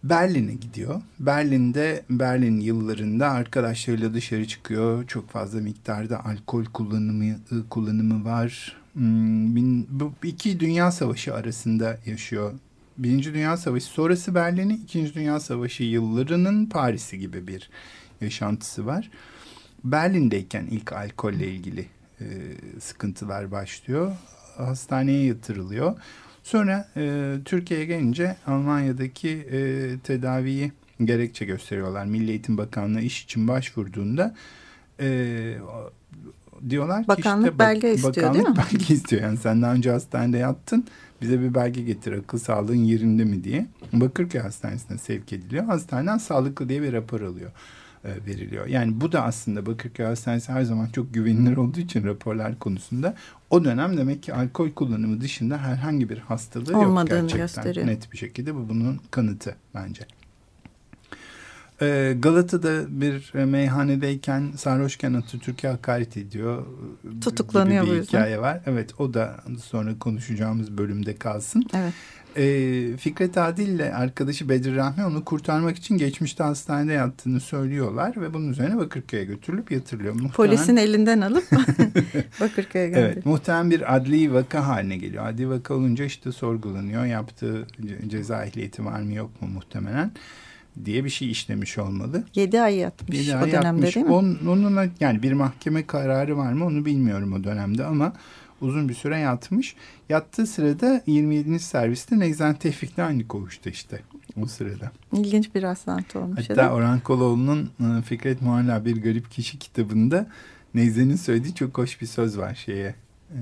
Berlin'e 0.03 0.53
gidiyor. 0.53 1.01
Berlin'de 1.19 2.03
Berlin 2.09 2.59
yıllarında 2.59 3.31
arkadaşlarıyla 3.31 4.13
dışarı 4.13 4.47
çıkıyor. 4.47 5.07
Çok 5.07 5.29
fazla 5.29 5.59
miktarda 5.59 6.25
alkol 6.25 6.65
kullanımı 6.65 7.35
kullanımı 7.69 8.25
var. 8.25 8.77
Hmm, 8.93 9.55
bu 9.89 10.13
iki 10.23 10.59
dünya 10.59 10.91
savaşı 10.91 11.33
arasında 11.33 11.97
yaşıyor. 12.05 12.53
Birinci 12.97 13.33
Dünya 13.33 13.57
Savaşı 13.57 13.85
sonrası 13.85 14.35
Berlin'i, 14.35 14.73
İkinci 14.73 15.13
Dünya 15.13 15.39
Savaşı 15.39 15.83
yıllarının 15.83 16.65
Paris'i 16.65 17.19
gibi 17.19 17.47
bir 17.47 17.69
yaşantısı 18.21 18.85
var. 18.85 19.11
Berlin'deyken 19.83 20.65
ilk 20.65 20.93
alkolle 20.93 21.47
ilgili 21.47 21.85
e, 22.21 22.25
sıkıntılar 22.79 23.51
başlıyor. 23.51 24.11
Hastaneye 24.57 25.25
yatırılıyor. 25.25 25.95
Sonra 26.43 26.89
e, 26.97 27.35
Türkiye'ye 27.45 27.85
gelince 27.85 28.35
Almanya'daki 28.47 29.29
e, 29.29 29.89
tedaviyi 30.03 30.71
gerekçe 31.03 31.45
gösteriyorlar. 31.45 32.05
Milli 32.05 32.29
Eğitim 32.29 32.57
Bakanlığı 32.57 33.01
iş 33.01 33.23
için 33.23 33.47
başvurduğunda 33.47 34.35
e, 34.99 35.57
diyorlar 36.69 37.03
ki 37.03 37.07
bakanlık 37.07 37.47
işte 37.47 37.59
belge 37.59 37.87
bak, 37.87 37.95
istiyor 37.95 38.15
bakanlık 38.15 38.35
değil 38.35 38.47
mi? 38.47 38.63
belge 38.73 38.93
istiyor. 38.93 39.21
Yani 39.21 39.37
sen 39.37 39.61
daha 39.61 39.73
önce 39.73 39.91
hastanede 39.91 40.37
yattın 40.37 40.85
bize 41.21 41.41
bir 41.41 41.53
belge 41.53 41.81
getir 41.81 42.11
akıl 42.11 42.37
sağlığın 42.37 42.75
yerinde 42.75 43.23
mi 43.23 43.43
diye. 43.43 43.67
Bakırköy 43.93 44.41
Hastanesi'ne 44.41 44.97
sevk 44.97 45.33
ediliyor. 45.33 45.65
Hastaneden 45.65 46.17
sağlıklı 46.17 46.69
diye 46.69 46.81
bir 46.81 46.93
rapor 46.93 47.21
alıyor 47.21 47.51
e, 48.05 48.25
veriliyor. 48.27 48.67
Yani 48.67 49.01
bu 49.01 49.11
da 49.11 49.23
aslında 49.23 49.65
Bakırköy 49.65 50.05
Hastanesi 50.05 50.51
her 50.51 50.63
zaman 50.63 50.87
çok 50.87 51.13
güvenilir 51.13 51.57
olduğu 51.57 51.79
için 51.79 52.03
raporlar 52.03 52.59
konusunda 52.59 53.15
o 53.49 53.65
dönem 53.65 53.97
demek 53.97 54.23
ki 54.23 54.33
alkol 54.33 54.71
kullanımı 54.71 55.21
dışında 55.21 55.57
herhangi 55.57 56.09
bir 56.09 56.17
hastalığı 56.17 56.79
Olmadığını 56.79 57.19
yok 57.19 57.29
gerçekten. 57.29 57.41
Gösteriyor. 57.41 57.87
Net 57.87 58.11
bir 58.11 58.17
şekilde 58.17 58.55
bu 58.55 58.69
bunun 58.69 58.99
kanıtı 59.11 59.55
bence. 59.75 60.01
Ee, 61.81 62.15
Galata'da 62.19 63.01
bir 63.01 63.33
meyhanedeyken 63.45 64.51
sarhoşken 64.57 65.13
Atatürk'e 65.13 65.67
hakaret 65.67 66.17
ediyor. 66.17 66.65
Tutuklanıyor 67.21 67.83
gibi 67.83 67.95
bir 67.95 68.03
hikaye 68.03 68.41
var. 68.41 68.61
Evet 68.65 68.99
o 68.99 69.13
da 69.13 69.35
sonra 69.63 69.99
konuşacağımız 69.99 70.77
bölümde 70.77 71.15
kalsın. 71.15 71.65
Evet. 71.73 71.93
Ee, 72.37 72.97
Fikret 72.97 73.37
Adil 73.37 73.67
ile 73.67 73.93
arkadaşı 73.93 74.49
Bedir 74.49 74.75
Rahmi 74.75 75.05
onu 75.05 75.25
kurtarmak 75.25 75.77
için 75.77 75.97
geçmişte 75.97 76.43
hastanede 76.43 76.93
yattığını 76.93 77.39
söylüyorlar 77.39 78.21
ve 78.21 78.33
bunun 78.33 78.51
üzerine 78.51 78.77
Bakırköy'e 78.77 79.25
götürülüp 79.25 79.71
yatırılıyor. 79.71 80.13
Muhtemelen... 80.13 80.35
Polisin 80.35 80.75
elinden 80.75 81.21
alıp 81.21 81.43
Bakırköy'e 82.39 82.87
gönderiyor. 82.87 83.11
Evet 83.13 83.25
muhtemelen 83.25 83.71
bir 83.71 83.95
adli 83.95 84.33
vaka 84.33 84.67
haline 84.67 84.97
geliyor. 84.97 85.27
Adli 85.27 85.49
vaka 85.49 85.73
olunca 85.73 86.05
işte 86.05 86.31
sorgulanıyor. 86.31 87.05
Yaptığı 87.05 87.67
ceza 88.07 88.45
ehliyeti 88.45 88.85
var 88.85 89.01
mı 89.01 89.13
yok 89.13 89.41
mu 89.41 89.47
muhtemelen 89.47 90.11
diye 90.85 91.05
bir 91.05 91.09
şey 91.09 91.31
işlemiş 91.31 91.77
olmalı. 91.77 92.23
Yedi 92.35 92.61
ay 92.61 92.75
yatmış 92.75 93.17
7 93.17 93.35
ay 93.35 93.43
o 93.43 93.47
dönemde 93.47 93.65
yatmış. 93.67 93.95
değil 93.95 94.05
mi? 94.05 94.11
On, 94.11 94.37
onunla 94.47 94.85
yani 94.99 95.23
bir 95.23 95.33
mahkeme 95.33 95.87
kararı 95.87 96.37
var 96.37 96.53
mı 96.53 96.65
onu 96.65 96.85
bilmiyorum 96.85 97.33
o 97.33 97.43
dönemde 97.43 97.85
ama 97.85 98.13
uzun 98.61 98.89
bir 98.89 98.93
süre 98.93 99.19
yatmış. 99.19 99.75
Yattığı 100.09 100.47
sırada 100.47 101.01
27. 101.07 101.59
serviste 101.59 102.19
Neyzen 102.19 102.53
Tevfik'le 102.55 102.99
aynı 102.99 103.27
koğuşta 103.27 103.69
işte 103.69 104.01
o 104.41 104.45
sırada. 104.45 104.91
İlginç 105.13 105.55
bir 105.55 105.63
rastlantı 105.63 106.19
olmuş. 106.19 106.49
Hatta 106.49 106.73
Orhan 106.73 106.99
Koloğlu'nun 106.99 107.69
e, 107.79 108.01
Fikret 108.01 108.41
Muhalla 108.41 108.85
Bir 108.85 109.01
Garip 109.01 109.31
Kişi 109.31 109.59
kitabında 109.59 110.27
Neyzen'in 110.73 111.15
söylediği 111.15 111.55
çok 111.55 111.77
hoş 111.77 112.01
bir 112.01 112.07
söz 112.07 112.37
var 112.37 112.55
şeye. 112.55 112.95
Ee, 113.31 113.37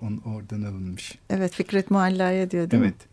on, 0.00 0.20
oradan 0.34 0.62
alınmış. 0.62 1.18
Evet 1.30 1.52
Fikret 1.54 1.90
Muhalla'ya 1.90 2.50
diyor 2.50 2.70
değil 2.70 2.82
evet. 2.82 2.94
mi? 2.94 3.09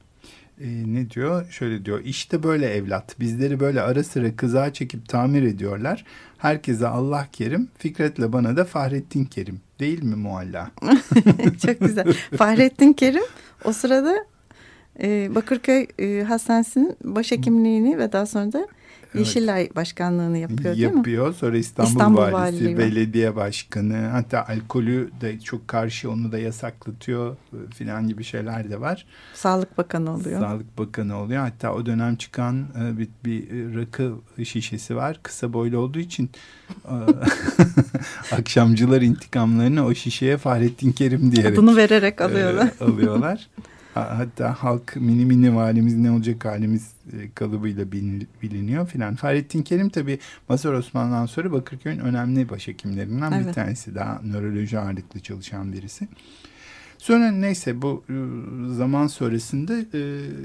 E, 0.62 0.93
ne 0.93 1.10
diyor? 1.10 1.52
Şöyle 1.52 1.86
diyor. 1.86 2.02
İşte 2.06 2.43
böyle 2.43 2.70
evlat. 2.70 3.20
Bizleri 3.20 3.60
böyle 3.60 3.82
ara 3.82 4.04
sıra 4.04 4.36
kızağa 4.36 4.74
çekip 4.74 5.10
tamir 5.10 5.43
ediyorlar. 5.43 6.06
Herkese 6.38 6.88
Allah 6.88 7.28
kerim. 7.32 7.67
Fikret'le 7.78 8.34
bana 8.34 8.58
da 8.58 8.65
Fahrettin 8.65 9.26
Kerim. 9.26 9.60
Değil 9.80 10.04
mi 10.04 10.15
mualla? 10.15 10.72
Çok 11.65 11.80
güzel. 11.80 12.13
Fahrettin 12.38 12.93
Kerim 12.93 13.24
o 13.65 13.74
sırada 13.74 14.26
e, 15.02 15.36
Bakırköy 15.36 15.88
e, 16.00 16.24
Hastanesi'nin 16.24 16.96
başhekimliğini 17.04 17.98
ve 17.98 18.12
daha 18.12 18.26
sonra 18.26 18.54
da 18.54 18.67
Yeşilay 19.13 19.70
Başkanlığını 19.76 20.38
yapıyor 20.38 20.76
değil 20.76 20.91
mi? 20.91 20.98
Yapıyor. 20.98 21.34
Sonra 21.34 21.58
İstanbul, 21.58 21.91
İstanbul 21.91 22.17
Valisi, 22.17 22.34
Valiliği 22.34 22.78
belediye 22.78 23.36
başkanı. 23.36 23.98
Hatta 23.98 24.46
alkolü 24.48 25.10
de 25.22 25.39
çok 25.39 25.67
karşı 25.67 26.12
onu 26.12 26.32
da 26.32 26.39
yasaklatıyor 26.39 27.36
filan 27.76 28.08
gibi 28.08 28.24
şeyler 28.24 28.70
de 28.70 28.82
var. 28.82 29.06
Sağlık 29.34 29.78
Bakanı 29.78 30.13
oluyor. 30.13 30.41
Sağlık 30.41 30.78
Bakanı 30.78 31.17
oluyor. 31.17 31.41
Hatta 31.41 31.74
o 31.74 31.86
dönem 31.86 32.15
çıkan 32.15 32.65
e, 32.82 32.98
bir, 32.98 33.10
bir 33.26 33.76
rakı 33.76 34.13
şişesi 34.43 34.96
var. 34.96 35.20
Kısa 35.24 35.54
boylu 35.54 35.78
olduğu 35.78 36.00
için 36.00 36.30
e, 36.86 36.96
akşamcılar 38.36 39.02
intikamlarını 39.02 39.86
o 39.86 39.93
şişeye 39.93 40.38
Fahrettin 40.38 40.91
Kerim 40.91 41.32
diyerek 41.32 41.58
Bunu 41.58 41.76
vererek 41.76 42.22
alıyorlar. 42.22 42.70
E, 42.82 42.84
alıyorlar. 42.84 43.48
Hatta 43.93 44.54
halk 44.54 44.95
mini 44.95 45.26
mini 45.26 45.56
valimiz 45.56 45.95
ne 45.95 46.12
olacak 46.12 46.45
halimiz 46.45 46.91
e, 47.13 47.32
kalıbıyla 47.36 47.91
biliniyor 48.41 48.88
filan. 48.88 49.15
Fahrettin 49.15 49.63
Kerim 49.63 49.89
tabi 49.89 50.19
Mazhar 50.50 50.73
Osman'dan 50.73 51.26
sonra 51.26 51.52
Bakırköy'ün 51.52 52.00
önemli 52.00 52.50
başhekimlerinden 52.50 53.32
evet. 53.32 53.47
bir 53.47 53.54
tanesi. 53.54 53.95
Daha 53.95 54.21
nöroloji 54.23 54.80
ağırlıklı 54.80 55.19
çalışan 55.19 55.73
birisi. 55.73 56.08
Sonra 56.97 57.32
neyse 57.32 57.82
bu 57.82 58.04
e, 58.10 58.13
zaman 58.73 59.08
sonrasında 59.08 59.73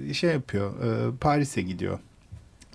e, 0.09 0.15
şey 0.15 0.31
yapıyor. 0.31 0.73
Paris'e 1.21 1.63
gidiyor. 1.63 1.99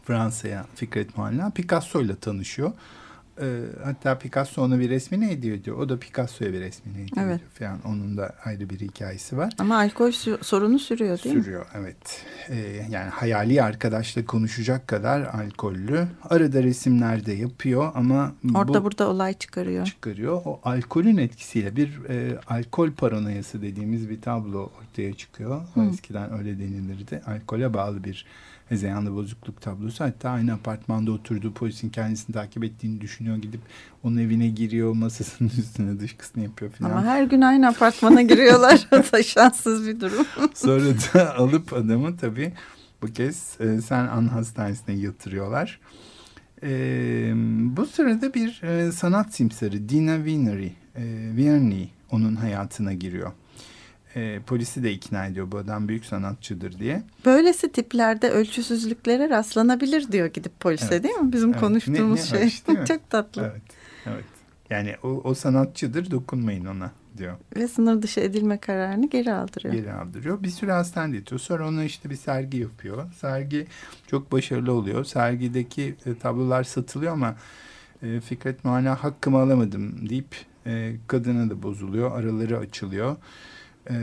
Fransa'ya 0.05 0.65
Fikret 0.75 1.17
Mualla. 1.17 1.49
Picasso 1.49 2.01
ile 2.01 2.15
tanışıyor. 2.15 2.71
E, 3.41 3.45
hatta 3.83 4.17
Picasso 4.19 4.61
ona 4.61 4.79
bir 4.79 4.89
resmini 4.89 5.27
hediye 5.27 5.53
ediyor. 5.53 5.77
O 5.77 5.89
da 5.89 5.99
Picasso'ya 5.99 6.53
bir 6.53 6.59
resmini 6.59 6.95
hediye 6.97 7.25
Evet. 7.25 7.35
ediyor 7.35 7.51
falan. 7.51 7.79
Onun 7.85 8.17
da 8.17 8.35
ayrı 8.45 8.69
bir 8.69 8.79
hikayesi 8.79 9.37
var. 9.37 9.53
Ama 9.59 9.77
alkol 9.77 10.09
sü- 10.09 10.43
sorunu 10.43 10.79
sürüyor 10.79 11.23
değil 11.23 11.35
mi? 11.35 11.43
Sürüyor 11.43 11.65
evet. 11.75 12.25
Ee, 12.49 12.55
yani 12.91 13.09
hayali 13.09 13.63
arkadaşla 13.63 14.25
konuşacak 14.25 14.87
kadar 14.87 15.21
alkollü. 15.21 16.07
Arada 16.29 16.63
resimler 16.63 17.25
de 17.25 17.33
yapıyor 17.33 17.91
ama 17.95 18.31
Orada 18.55 18.79
bu 18.81 18.85
burada 18.85 19.09
olay 19.09 19.33
çıkarıyor. 19.33 19.85
çıkarıyor. 19.85 20.41
O 20.45 20.59
alkolün 20.63 21.17
etkisiyle 21.17 21.75
bir 21.75 21.99
e, 22.09 22.39
alkol 22.47 22.91
paranoyası 22.91 23.61
dediğimiz 23.61 24.09
bir 24.09 24.21
tablo 24.21 24.71
ortaya 24.81 25.13
çıkıyor. 25.13 25.61
Hı. 25.73 25.81
Eskiden 25.93 26.33
öyle 26.33 26.59
denilirdi. 26.59 27.21
Alkole 27.25 27.73
bağlı 27.73 28.03
bir 28.03 28.25
hezeyanlı 28.69 29.15
bozukluk 29.15 29.61
tablosu. 29.61 30.03
Hatta 30.03 30.29
aynı 30.29 30.53
apartmanda 30.53 31.11
oturduğu 31.11 31.53
polisin 31.53 31.89
kendisini 31.89 32.33
takip 32.33 32.63
ettiğini 32.63 33.01
düşünüyor. 33.01 33.37
Gidip 33.37 33.61
onun 34.03 34.17
evine 34.17 34.47
giriyor. 34.47 34.93
Masasının 34.93 35.49
üstüne 35.57 35.99
dışkısını 35.99 36.43
yapıyor 36.43 36.71
falan. 36.71 36.91
Ama 36.91 37.03
her 37.03 37.23
gün 37.23 37.41
aynı 37.41 37.67
apartmana 37.67 38.21
giriyorlar. 38.21 38.87
Şanssız 39.23 39.87
bir 39.87 39.99
durum. 39.99 40.25
Sonra 40.53 40.93
da 41.13 41.35
alıp 41.35 41.73
adamı 41.73 42.17
tabii 42.17 42.53
bu 43.01 43.07
kez 43.07 43.57
e, 43.59 43.81
Sen 43.81 44.07
An 44.07 44.27
Hastanesi'ne 44.27 44.95
yatırıyorlar. 44.95 45.79
E, 46.63 46.69
bu 47.77 47.85
sırada 47.85 48.33
bir 48.33 48.63
e, 48.63 48.91
sanat 48.91 49.35
simsarı 49.35 49.89
Dina 49.89 50.25
Vinery, 50.25 50.67
e, 50.95 51.03
Vierney 51.35 51.89
onun 52.11 52.35
hayatına 52.35 52.93
giriyor. 52.93 53.31
E, 54.17 54.39
polisi 54.47 54.83
de 54.83 54.91
ikna 54.91 55.25
ediyor 55.25 55.51
bu 55.51 55.57
adam 55.57 55.87
büyük 55.87 56.05
sanatçıdır 56.05 56.79
diye. 56.79 57.03
Böylesi 57.25 57.71
tiplerde 57.71 58.29
ölçüsüzlüklere 58.29 59.29
rastlanabilir 59.29 60.11
diyor 60.11 60.27
gidip 60.27 60.59
polise 60.59 60.87
Evet. 60.91 61.03
değil 61.03 61.15
mi? 61.15 61.33
Bizim 61.33 61.49
Evet. 61.49 61.59
konuştuğumuz 61.59 61.99
Ne- 62.33 62.37
ne 62.37 62.39
şey. 62.39 62.45
hoş 62.45 62.67
değil 62.67 62.79
mi? 62.79 62.85
Çok 62.87 63.09
tatlı. 63.09 63.41
Evet, 63.41 63.61
evet. 64.05 64.23
Yani 64.69 64.95
o, 65.03 65.07
o 65.23 65.33
sanatçıdır 65.33 66.11
dokunmayın 66.11 66.65
ona 66.65 66.91
diyor. 67.17 67.37
Ve 67.55 67.67
sınır 67.67 68.01
dışı 68.01 68.19
edilme 68.19 68.57
kararını 68.57 69.09
geri 69.09 69.33
aldırıyor. 69.33 69.73
geri 69.73 69.93
aldırıyor. 69.93 70.43
Bir 70.43 70.49
süre 70.49 70.71
hastanede 70.71 71.17
yatıyor. 71.17 71.39
Sonra 71.39 71.67
ona 71.67 71.83
işte 71.83 72.09
bir 72.09 72.15
sergi 72.15 72.57
yapıyor. 72.57 73.11
Sergi 73.13 73.67
çok 74.07 74.31
başarılı 74.31 74.71
oluyor. 74.71 75.03
Sergideki 75.05 75.95
e, 76.05 76.15
tablolar 76.15 76.63
satılıyor 76.63 77.13
ama 77.13 77.35
e, 78.03 78.19
Fikret 78.21 78.65
Muhala 78.65 79.03
hakkımı 79.03 79.37
alamadım 79.37 80.09
deyip 80.09 80.35
e, 80.65 80.95
kadına 81.07 81.49
da 81.49 81.63
bozuluyor. 81.63 82.19
Araları 82.19 82.57
açılıyor. 82.57 83.15
E, 83.89 83.95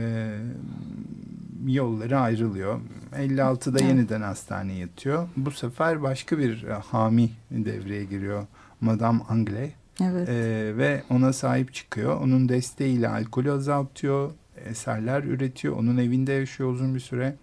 yolları 1.67 2.19
ayrılıyor. 2.19 2.79
56'da 3.15 3.79
Evet. 3.79 3.89
yeniden 3.89 4.21
hastaneye 4.21 4.79
yatıyor. 4.79 5.27
Bu 5.37 5.51
sefer 5.51 6.01
başka 6.03 6.37
bir 6.37 6.63
e, 6.63 6.73
hami 6.73 7.29
devreye 7.51 8.03
giriyor. 8.05 8.45
Madame 8.81 9.19
Anglais. 9.29 9.71
Evet. 10.03 10.29
Ee, 10.29 10.73
ve 10.77 11.03
ona 11.09 11.33
sahip 11.33 11.73
çıkıyor. 11.73 12.21
Onun 12.21 12.49
desteğiyle 12.49 13.09
alkolü 13.09 13.51
azaltıyor. 13.51 14.31
Eserler 14.65 15.23
üretiyor. 15.23 15.77
Onun 15.77 15.97
evinde 15.97 16.31
yaşıyor 16.33 16.69
uzun 16.71 16.95
bir 16.95 16.99
süre. 16.99 17.35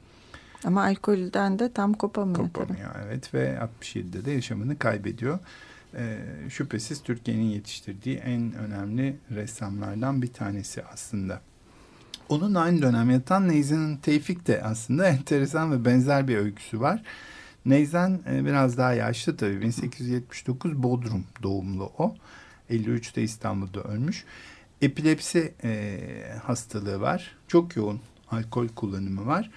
Ama 0.65 0.83
alkolden 0.85 1.59
de 1.59 1.73
tam 1.73 1.93
kopamıyor. 1.95 2.37
tabii. 2.37 2.53
Kopamıyor 2.53 2.91
evet 3.07 3.35
ve 3.35 3.59
67'de 3.81 4.25
de 4.25 4.31
yaşamını 4.31 4.79
kaybediyor. 4.79 5.39
Ee, 5.95 6.19
şüphesiz 6.49 7.03
Türkiye'nin 7.03 7.43
yetiştirdiği 7.51 8.17
en 8.17 8.53
önemli 8.55 9.17
ressamlardan 9.31 10.23
bir 10.23 10.33
tanesi 10.33 10.83
aslında. 10.93 11.41
Onun 12.29 12.55
aynı 12.55 12.83
dönem 12.83 13.11
yatan 13.11 13.49
Neyzen 13.49 13.97
Tevfik 13.97 14.47
de 14.47 14.63
aslında 14.63 15.07
enteresan 15.07 15.73
ve 15.73 15.85
benzer 15.85 16.29
bir 16.29 16.37
öyküsü 16.37 16.81
var. 16.81 17.03
Neyzen 17.67 18.21
e, 18.31 18.45
biraz 18.45 18.79
daha 18.79 18.95
yaşlı 18.95 19.37
tabii. 19.37 19.61
1879 19.61 20.83
Bodrum 20.83 21.25
doğumlu 21.43 21.93
o. 21.99 22.15
53'te 22.71 23.23
İstanbul'da 23.23 23.83
ölmüş. 23.83 24.25
Epilepsi 24.83 25.55
e, 25.65 25.99
hastalığı 26.45 27.01
var. 27.01 27.37
Çok 27.49 27.77
yoğun 27.77 28.01
alkol 28.31 28.69
kullanımı 28.69 29.27
var. 29.27 29.51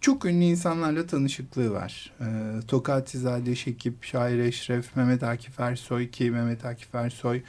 Çok 0.00 0.24
ünlü 0.24 0.44
insanlarla 0.44 1.06
tanışıklığı 1.06 1.70
var. 1.70 2.12
E, 2.20 2.26
Tokatizade 2.66 3.54
Şekip, 3.54 4.04
Şair 4.04 4.38
Eşref, 4.38 4.96
Mehmet 4.96 5.22
Akif 5.22 5.60
Ersoy 5.60 6.10
ki 6.10 6.30
Mehmet 6.30 6.64
Akif 6.64 6.94
Ersoy 6.94 7.42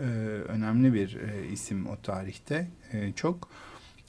e, 0.00 0.04
önemli 0.48 0.94
bir 0.94 1.16
e, 1.16 1.48
isim 1.52 1.86
o 1.86 1.96
tarihte. 2.02 2.68
E, 2.92 3.12
çok. 3.12 3.48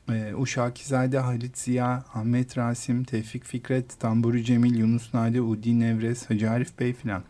E, 0.10 0.34
Uşakizade, 0.36 1.20
Halit 1.20 1.58
Ziya, 1.58 2.04
Ahmet 2.14 2.58
Rasim, 2.58 3.04
Tevfik 3.04 3.46
Fikret, 3.46 4.00
Tamburi 4.00 4.44
Cemil, 4.46 4.76
Yunus 4.76 5.14
Nade, 5.14 5.42
Udi 5.42 5.80
Nevres, 5.80 6.30
Hacı 6.30 6.52
Arif 6.52 6.80
Bey 6.80 6.94
filan. 6.94 7.24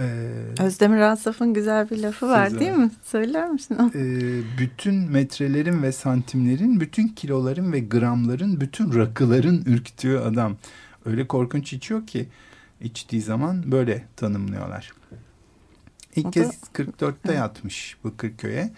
E, 0.00 0.04
Özdemir 0.60 0.98
Asaf'ın 1.00 1.54
güzel 1.54 1.90
bir 1.90 1.98
lafı 1.98 2.28
var 2.28 2.44
Güzel. 2.46 2.60
değil 2.60 2.72
mi? 2.72 2.90
Söyler 3.02 3.50
misin? 3.50 3.76
onu? 3.80 3.90
e, 3.94 4.40
bütün 4.58 4.94
metrelerin 4.94 5.82
ve 5.82 5.92
santimlerin, 5.92 6.80
bütün 6.80 7.08
kiloların 7.08 7.72
ve 7.72 7.80
gramların, 7.80 8.60
bütün 8.60 8.94
rakıların 8.94 9.62
ürktüğü 9.66 10.16
adam. 10.18 10.56
Öyle 11.04 11.26
korkunç 11.26 11.72
içiyor 11.72 12.06
ki 12.06 12.28
içtiği 12.80 13.22
zaman 13.22 13.72
böyle 13.72 14.04
tanımlıyorlar. 14.16 14.92
İlk 16.16 16.26
O 16.26 16.28
da- 16.28 16.30
kez 16.30 16.50
44'te 16.72 17.32
yatmış 17.32 17.96
bu 18.04 18.16
Kırköy'e. 18.16 18.72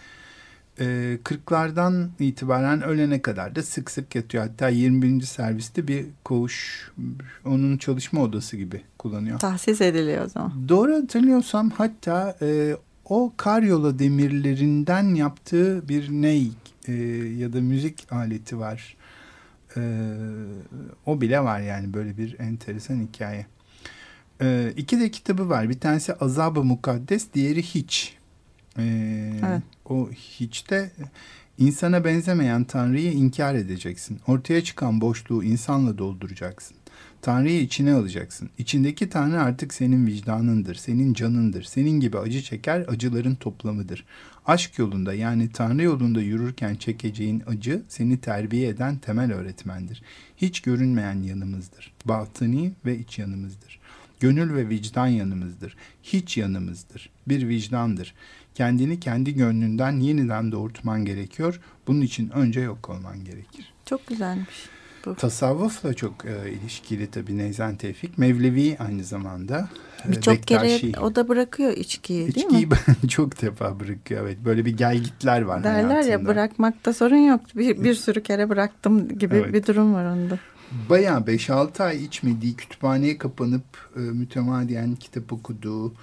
Ee, 0.79 1.17
40'lardan 1.23 2.07
itibaren 2.19 2.81
ölene 2.81 3.21
kadar 3.21 3.55
da 3.55 3.63
sık 3.63 3.91
sık 3.91 4.15
yatıyor. 4.15 4.43
Hatta 4.43 4.69
21. 4.69 5.21
serviste 5.21 5.87
bir 5.87 6.05
koğuş 6.23 6.87
onun 7.45 7.77
çalışma 7.77 8.21
odası 8.21 8.57
gibi 8.57 8.81
kullanıyor. 8.97 9.39
Tahsis 9.39 9.81
ediliyor 9.81 10.25
o 10.25 10.29
zaman. 10.29 10.69
Doğru 10.69 10.95
hatırlıyorsam 10.95 11.69
hatta 11.69 12.37
e, 12.41 12.77
o 13.05 13.33
karyola 13.37 13.99
demirlerinden 13.99 15.15
yaptığı 15.15 15.89
bir 15.89 16.09
ney 16.09 16.51
e, 16.87 16.93
ya 17.37 17.53
da 17.53 17.61
müzik 17.61 18.11
aleti 18.11 18.59
var. 18.59 18.97
E, 19.77 19.81
o 21.05 21.21
bile 21.21 21.39
var 21.39 21.61
yani 21.61 21.93
böyle 21.93 22.17
bir 22.17 22.39
enteresan 22.39 23.07
hikaye. 23.07 23.45
E, 24.41 24.73
iki 24.77 24.99
de 24.99 25.11
kitabı 25.11 25.49
var. 25.49 25.69
Bir 25.69 25.79
tanesi 25.79 26.13
Azab-ı 26.13 26.63
Mukaddes, 26.63 27.27
diğeri 27.33 27.63
Hiç. 27.63 28.14
E, 28.79 28.83
Evet. 29.45 29.61
O 29.89 30.09
Hiç'te 30.11 30.91
insana 31.57 32.05
benzemeyen 32.05 32.63
Tanrı'yı 32.63 33.11
inkar 33.11 33.55
edeceksin. 33.55 34.19
Ortaya 34.27 34.63
çıkan 34.63 35.01
boşluğu 35.01 35.43
insanla 35.43 35.97
dolduracaksın. 35.97 36.77
Tanrı'yı 37.21 37.61
içine 37.61 37.93
alacaksın. 37.93 38.49
İçindeki 38.57 39.09
Tanrı 39.09 39.41
artık 39.41 39.73
senin 39.73 40.07
vicdanındır, 40.07 40.75
senin 40.75 41.13
canındır. 41.13 41.63
Senin 41.63 41.99
gibi 41.99 42.17
acı 42.19 42.41
çeker, 42.41 42.85
acıların 42.87 43.35
toplamıdır. 43.35 44.05
Aşk 44.45 44.79
yolunda 44.79 45.13
yani 45.13 45.49
Tanrı 45.51 45.83
yolunda 45.83 46.21
yürürken 46.21 46.75
çekeceğin 46.75 47.43
acı 47.47 47.81
seni 47.87 48.17
terbiye 48.17 48.67
eden 48.67 48.97
temel 48.97 49.33
öğretmendir. 49.33 50.01
Hiç 50.37 50.61
görünmeyen 50.61 51.23
yanımızdır. 51.23 51.93
Batıni 52.05 52.71
ve 52.85 52.97
iç 52.97 53.19
yanımızdır. 53.19 53.79
Gönül 54.19 54.55
ve 54.55 54.69
vicdan 54.69 55.07
yanımızdır. 55.07 55.75
Hiç 56.03 56.37
yanımızdır. 56.37 57.09
Bir 57.27 57.47
vicdandır. 57.47 58.13
Kendini 58.55 58.99
kendi 58.99 59.35
gönlünden 59.35 59.99
yeniden 59.99 60.51
doğurtman 60.51 61.05
gerekiyor. 61.05 61.59
Bunun 61.87 62.01
için 62.01 62.29
önce 62.29 62.59
yok 62.61 62.89
olman 62.89 63.23
gerekir. 63.23 63.73
Çok 63.85 64.07
güzelmiş. 64.07 64.69
Tasavvufla 65.17 65.93
çok 65.93 66.25
e, 66.25 66.51
ilişkili 66.51 67.07
tabii 67.11 67.37
Neyzen 67.37 67.75
Tevfik. 67.75 68.17
Mevlevi 68.17 68.77
aynı 68.79 69.03
zamanda. 69.03 69.69
E, 70.07 70.11
Birçok 70.11 70.43
kere 70.47 70.99
o 71.01 71.15
da 71.15 71.27
bırakıyor 71.27 71.71
içkiyi 71.71 72.35
değil 72.35 72.45
İçkiyi 72.47 72.67
mi? 72.67 72.77
çok 73.09 73.41
defa 73.41 73.79
bırakıyor. 73.79 74.21
Evet 74.21 74.37
böyle 74.45 74.65
bir 74.65 74.77
gelgitler 74.77 75.41
var 75.41 75.63
Derler 75.63 75.83
hayatında. 75.85 76.11
ya 76.11 76.25
bırakmakta 76.25 76.93
sorun 76.93 77.15
yok. 77.27 77.41
Bir, 77.55 77.83
bir 77.83 77.93
sürü 77.93 78.23
kere 78.23 78.49
bıraktım 78.49 79.17
gibi 79.19 79.35
Evet. 79.35 79.53
bir 79.53 79.65
durum 79.65 79.93
var 79.93 80.05
onda. 80.05 80.39
Bayağı 80.89 81.19
5-6 81.19 81.83
ay 81.83 82.03
içmediği, 82.05 82.55
kütüphaneye 82.55 83.17
kapanıp 83.17 83.63
e, 83.95 83.99
mütemadiyen 83.99 84.95
kitap 84.95 85.33
okuduğu 85.33 85.93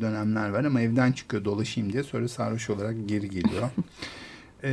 dönemler 0.00 0.48
var 0.48 0.64
ama 0.64 0.80
evden 0.80 1.12
çıkıyor 1.12 1.44
dolaşayım 1.44 1.92
diye 1.92 2.02
sonra 2.02 2.28
sarhoş 2.28 2.70
olarak 2.70 2.94
geri 3.08 3.30
geliyor. 3.30 3.70
e, 4.64 4.70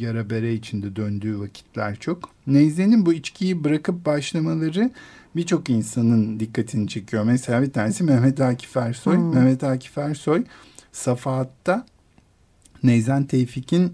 yara 0.00 0.30
bere 0.30 0.54
içinde 0.54 0.96
döndüğü 0.96 1.40
vakitler 1.40 1.96
çok. 1.96 2.30
Neyze'nin 2.46 3.06
bu 3.06 3.12
içkiyi 3.12 3.64
bırakıp 3.64 4.06
başlamaları 4.06 4.90
birçok 5.36 5.70
insanın 5.70 6.40
dikkatini 6.40 6.88
çekiyor. 6.88 7.24
Mesela 7.24 7.62
bir 7.62 7.72
tanesi 7.72 8.04
Mehmet 8.04 8.40
Akif 8.40 8.76
Ersoy. 8.76 9.16
Hmm. 9.16 9.34
Mehmet 9.34 9.64
Akif 9.64 9.98
Ersoy 9.98 10.44
Safahat'ta 10.92 11.86
Neyzen 12.82 13.24
Tevfik'in 13.24 13.92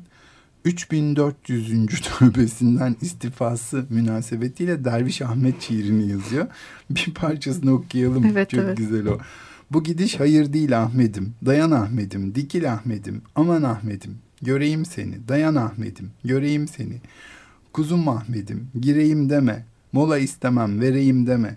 3400. 0.64 2.00
tövbesinden 2.18 2.96
istifası 3.00 3.86
münasebetiyle 3.90 4.84
Derviş 4.84 5.22
Ahmet 5.22 5.62
şiirini 5.62 6.08
yazıyor. 6.08 6.46
Bir 6.90 7.14
parçasını 7.14 7.72
okuyalım. 7.72 8.24
Evet, 8.24 8.50
Çok 8.50 8.60
evet. 8.60 8.76
güzel 8.76 9.06
o. 9.06 9.18
Bu 9.70 9.82
gidiş 9.82 10.20
hayır 10.20 10.52
değil 10.52 10.82
Ahmet'im. 10.82 11.34
Dayan 11.46 11.70
Ahmet'im. 11.70 12.34
Dikil 12.34 12.72
Ahmet'im. 12.72 13.22
Aman 13.34 13.62
Ahmet'im. 13.62 14.18
göreyim 14.42 14.84
seni. 14.84 15.28
Dayan 15.28 15.54
Ahmet'im, 15.54 16.10
göreyim 16.24 16.68
seni. 16.68 17.00
Kuzum 17.72 18.08
Ahmet'im, 18.08 18.68
gireyim 18.80 19.30
deme. 19.30 19.66
Mola 19.92 20.18
istemem, 20.18 20.80
vereyim 20.80 21.26
deme. 21.26 21.56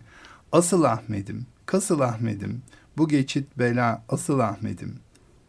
Asıl 0.52 0.84
Ahmet'im, 0.84 1.46
kasıl 1.66 2.00
Ahmet'im. 2.00 2.62
Bu 2.98 3.08
geçit 3.08 3.58
bela, 3.58 4.04
asıl 4.10 4.40
Ahmet'im. 4.40 4.96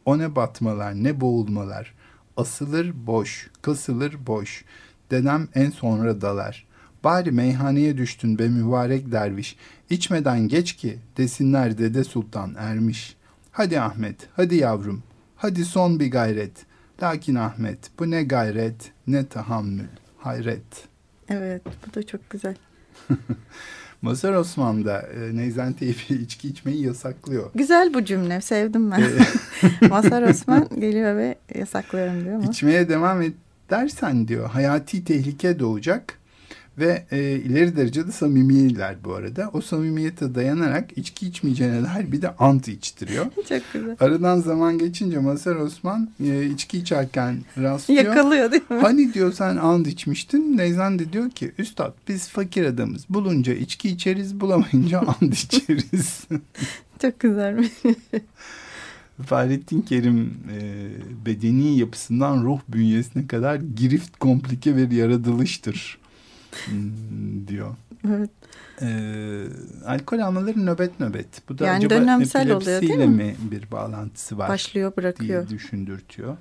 O 0.05 0.19
ne 0.19 0.37
batmalar, 0.37 0.95
ne 0.95 1.21
boğulmalar. 1.21 1.95
Asılır 2.37 2.93
boş, 3.07 3.51
kasılır 3.63 4.27
boş. 4.27 4.65
Dedem 5.11 5.49
en 5.55 5.71
sonra 5.71 6.21
dalar. 6.21 6.67
Bari 7.05 7.33
meyhaneye 7.33 7.97
düştün 7.97 8.39
be 8.39 8.49
mübarek 8.49 9.13
derviş. 9.13 9.57
İçmeden 9.91 10.49
geç 10.49 10.73
ki 10.73 10.99
desinler 11.17 11.79
dede 11.79 12.05
sultan 12.05 12.55
ermiş. 12.59 13.17
Hadi 13.53 13.81
Ahmet, 13.81 14.17
hadi 14.37 14.57
yavrum. 14.57 15.03
Hadi 15.37 15.65
son 15.65 16.01
bir 16.01 16.11
gayret. 16.11 16.67
Lakin 17.03 17.35
Ahmet 17.35 17.79
bu 17.99 18.11
ne 18.11 18.23
gayret 18.23 18.93
ne 19.07 19.27
tahammül. 19.27 19.89
Hayret. 20.19 20.89
Evet 21.29 21.63
bu 21.67 21.95
da 21.95 22.07
çok 22.07 22.31
güzel. 22.31 22.57
Mazhar 24.03 24.33
Osman 24.33 24.85
da 24.85 25.01
e, 25.01 25.37
Neyzen 25.37 25.73
Teyfi 25.73 26.15
içki 26.15 26.49
içmeyi 26.49 26.87
yasaklıyor. 26.87 27.51
Güzel 27.55 27.95
bu 27.95 28.05
cümle 28.05 28.41
sevdim 28.41 28.91
ben. 28.91 29.03
Mazhar 29.89 30.23
Osman 30.31 30.69
geliyor 30.81 31.17
ve 31.17 31.39
yasaklıyorum 31.55 32.25
diyor 32.25 32.37
mu? 32.37 32.51
İçmeye 32.51 32.89
devam 32.89 33.23
edersen 33.23 34.29
diyor 34.29 34.51
hayati 34.51 35.05
tehlike 35.05 35.59
doğacak 35.59 36.19
ve 36.79 37.07
e, 37.11 37.33
ileri 37.33 37.77
derecede 37.77 38.13
samimiler 38.13 38.97
bu 39.05 39.15
arada. 39.15 39.51
O 39.53 39.61
samimiyete 39.61 40.35
dayanarak 40.35 40.99
içki 40.99 41.27
içmeyeceğine 41.27 41.83
dair 41.83 42.13
bir 42.13 42.23
de 42.23 42.37
ant 42.37 42.69
içtiriyor. 42.69 43.27
Çok 43.49 43.63
güzel. 43.73 43.97
Aradan 44.01 44.41
zaman 44.41 44.79
geçince 44.79 45.19
Mazhar 45.19 45.57
Osman 45.57 46.11
e, 46.25 46.47
içki 46.47 46.79
içerken 46.79 47.37
rastlıyor. 47.59 48.05
Yakalıyor 48.05 48.53
değil 48.53 48.63
mi? 48.71 48.81
Hani 48.81 49.15
diyor 49.15 49.33
sen 49.33 49.57
ant 49.57 49.87
içmiştin. 49.87 50.57
Neyzen 50.57 50.99
de 50.99 51.13
diyor 51.13 51.31
ki 51.31 51.53
üstad 51.59 51.93
biz 52.09 52.29
fakir 52.29 52.65
adamız. 52.65 53.05
Bulunca 53.09 53.55
içki 53.55 53.89
içeriz 53.89 54.41
bulamayınca 54.41 54.99
ant 55.21 55.35
içeriz. 55.35 56.25
Çok 57.03 57.21
güzelmiş. 57.21 57.69
Fahrettin 59.27 59.81
Kerim 59.81 60.35
e, 60.53 60.89
bedeni 61.27 61.79
yapısından 61.79 62.45
ruh 62.45 62.61
bünyesine 62.69 63.27
kadar 63.27 63.57
girift 63.77 64.19
komplike 64.19 64.77
bir 64.77 64.91
yaratılıştır 64.91 65.99
diyor. 67.47 67.77
Evet. 68.09 68.31
Ee, 68.83 69.45
alkol 69.87 70.19
almaları 70.19 70.67
nöbet 70.67 71.01
nöbet. 71.01 71.49
Bu 71.49 71.59
da 71.59 71.67
Yani 71.67 71.77
acaba 71.79 71.95
dönemsel 71.95 72.51
oluyor, 72.53 72.81
değil 72.83 72.95
mi? 72.99 73.07
mi 73.07 73.35
bir 73.51 73.71
bağlantısı 73.71 74.39
var 74.39 74.49
Başlıyor 74.49 74.93
diye 74.93 74.97
bırakıyor. 75.05 75.49
düşündürtüyor. 75.49 76.37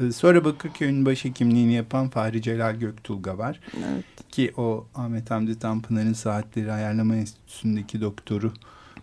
Ee, 0.00 0.12
sonra 0.12 0.44
Bakırköy'ün 0.44 1.06
başhekimliğini 1.06 1.72
yapan 1.74 2.08
Fahri 2.08 2.42
Celal 2.42 2.74
Göktulga 2.76 3.38
var. 3.38 3.60
Evet. 3.76 4.04
Ki 4.30 4.52
o 4.56 4.86
Ahmet 4.94 5.30
Hamdi 5.30 5.58
Tanpınar'ın 5.58 6.12
Saatleri 6.12 6.72
Ayarlama 6.72 7.16
Enstitüsü'ndeki 7.16 8.00
doktoru 8.00 8.52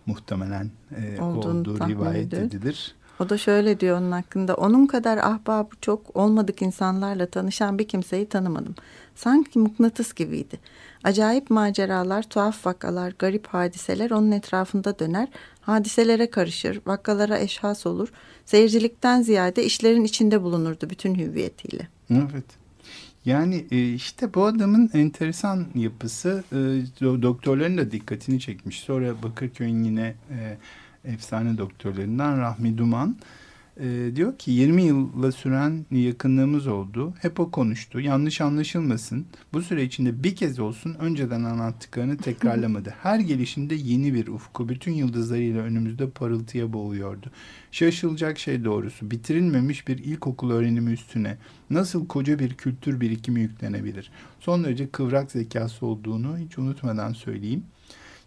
muhtemelen 0.06 0.70
e, 0.96 1.20
olduğu 1.22 1.88
rivayet 1.88 2.34
edilir. 2.34 2.94
O 3.20 3.28
da 3.28 3.38
şöyle 3.38 3.80
diyor 3.80 4.00
onun 4.00 4.12
hakkında. 4.12 4.54
Onun 4.54 4.86
kadar 4.86 5.18
ahbabı 5.18 5.74
çok 5.80 6.16
olmadık 6.16 6.62
insanlarla 6.62 7.26
tanışan 7.26 7.78
bir 7.78 7.88
kimseyi 7.88 8.28
tanımadım. 8.28 8.74
Sanki 9.14 9.58
mıknatıs 9.58 10.14
gibiydi. 10.14 10.58
Acayip 11.04 11.50
maceralar, 11.50 12.22
tuhaf 12.22 12.66
vakalar, 12.66 13.14
garip 13.18 13.46
hadiseler 13.46 14.10
onun 14.10 14.32
etrafında 14.32 14.98
döner. 14.98 15.28
Hadiselere 15.60 16.30
karışır, 16.30 16.80
vakalara 16.86 17.38
eşhas 17.38 17.86
olur. 17.86 18.08
Seyircilikten 18.46 19.22
ziyade 19.22 19.64
işlerin 19.64 20.04
içinde 20.04 20.42
bulunurdu 20.42 20.90
bütün 20.90 21.14
hüviyetiyle. 21.14 21.88
Evet. 22.10 22.44
Yani 23.24 23.66
e, 23.70 23.94
işte 23.94 24.34
bu 24.34 24.44
adamın 24.44 24.90
enteresan 24.94 25.66
yapısı 25.74 26.44
e, 26.52 26.54
do- 27.00 27.22
doktorların 27.22 27.78
da 27.78 27.90
dikkatini 27.90 28.40
çekmiş. 28.40 28.80
Sonra 28.80 29.22
Bakırköy'ün 29.22 29.84
yine 29.84 30.14
e, 30.30 30.58
efsane 31.04 31.58
doktorlarından 31.58 32.38
Rahmi 32.38 32.78
Duman 32.78 33.16
e, 33.80 34.10
diyor 34.16 34.38
ki 34.38 34.50
20 34.50 34.82
yılla 34.82 35.32
süren 35.32 35.86
yakınlığımız 35.90 36.66
oldu. 36.66 37.14
Hep 37.20 37.40
o 37.40 37.50
konuştu. 37.50 38.00
Yanlış 38.00 38.40
anlaşılmasın. 38.40 39.26
Bu 39.52 39.62
süre 39.62 39.84
içinde 39.84 40.22
bir 40.24 40.36
kez 40.36 40.58
olsun 40.58 40.94
önceden 40.94 41.44
anlattıklarını 41.44 42.16
tekrarlamadı. 42.16 42.94
Her 43.02 43.20
gelişinde 43.20 43.74
yeni 43.74 44.14
bir 44.14 44.26
ufku. 44.26 44.68
Bütün 44.68 44.92
yıldızlarıyla 44.92 45.62
önümüzde 45.62 46.10
parıltıya 46.10 46.72
boğuyordu. 46.72 47.30
Şaşılacak 47.72 48.38
şey 48.38 48.64
doğrusu. 48.64 49.10
Bitirilmemiş 49.10 49.88
bir 49.88 49.98
ilkokul 49.98 50.50
öğrenimi 50.50 50.92
üstüne 50.92 51.36
nasıl 51.70 52.06
koca 52.06 52.38
bir 52.38 52.54
kültür 52.54 53.00
birikimi 53.00 53.40
yüklenebilir? 53.40 54.10
Son 54.40 54.64
derece 54.64 54.90
kıvrak 54.90 55.30
zekası 55.30 55.86
olduğunu 55.86 56.38
hiç 56.38 56.58
unutmadan 56.58 57.12
söyleyeyim. 57.12 57.64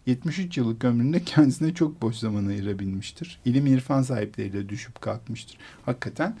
73 0.06 0.58
yıllık 0.58 0.84
ömründe 0.84 1.22
kendisine 1.24 1.74
çok 1.74 2.02
boş 2.02 2.16
zaman 2.16 2.46
ayırabilmiştir. 2.46 3.40
İlim 3.44 3.66
irfan 3.66 4.02
sahipleriyle 4.02 4.68
düşüp 4.68 5.00
kalkmıştır. 5.00 5.58
Hakikaten 5.86 6.36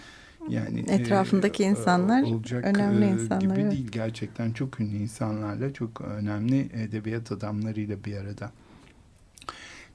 yani 0.48 0.84
Etrafındaki 0.88 1.62
insanlar 1.62 2.22
olacak 2.22 2.64
önemli 2.64 3.04
e, 3.04 3.08
insanlar, 3.08 3.40
gibi 3.40 3.60
evet. 3.60 3.72
değil. 3.72 3.88
Gerçekten 3.92 4.52
çok 4.52 4.80
ünlü 4.80 4.96
insanlarla, 4.96 5.72
çok 5.72 6.00
önemli 6.00 6.68
edebiyat 6.72 7.32
adamlarıyla 7.32 8.04
bir 8.04 8.16
arada. 8.16 8.52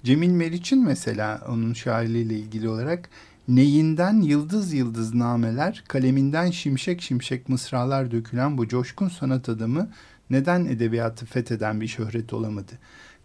Cemil 0.03 0.29
Meriç'in 0.29 0.83
mesela 0.83 1.41
onun 1.49 1.73
şairliğiyle 1.73 2.39
ilgili 2.39 2.69
olarak 2.69 3.09
neyinden 3.47 4.21
yıldız 4.21 4.73
yıldız 4.73 5.13
nameler, 5.13 5.83
kaleminden 5.87 6.51
şimşek 6.51 7.01
şimşek 7.01 7.49
mısralar 7.49 8.11
dökülen 8.11 8.57
bu 8.57 8.67
coşkun 8.67 9.09
sanat 9.09 9.49
adamı 9.49 9.89
neden 10.29 10.65
edebiyatı 10.65 11.25
fetheden 11.25 11.81
bir 11.81 11.87
şöhret 11.87 12.33
olamadı? 12.33 12.71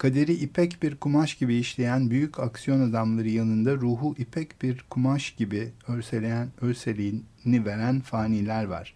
Kaderi 0.03 0.33
ipek 0.33 0.83
bir 0.83 0.97
kumaş 0.97 1.35
gibi 1.35 1.57
işleyen 1.57 2.11
büyük 2.11 2.41
aksiyon 2.41 2.91
adamları 2.91 3.29
yanında 3.29 3.75
ruhu 3.75 4.15
ipek 4.19 4.63
bir 4.63 4.85
kumaş 4.91 5.31
gibi 5.31 5.73
örseleyen, 5.89 6.49
örseliğini 6.61 7.65
veren 7.65 8.01
faniler 8.01 8.65
var. 8.65 8.95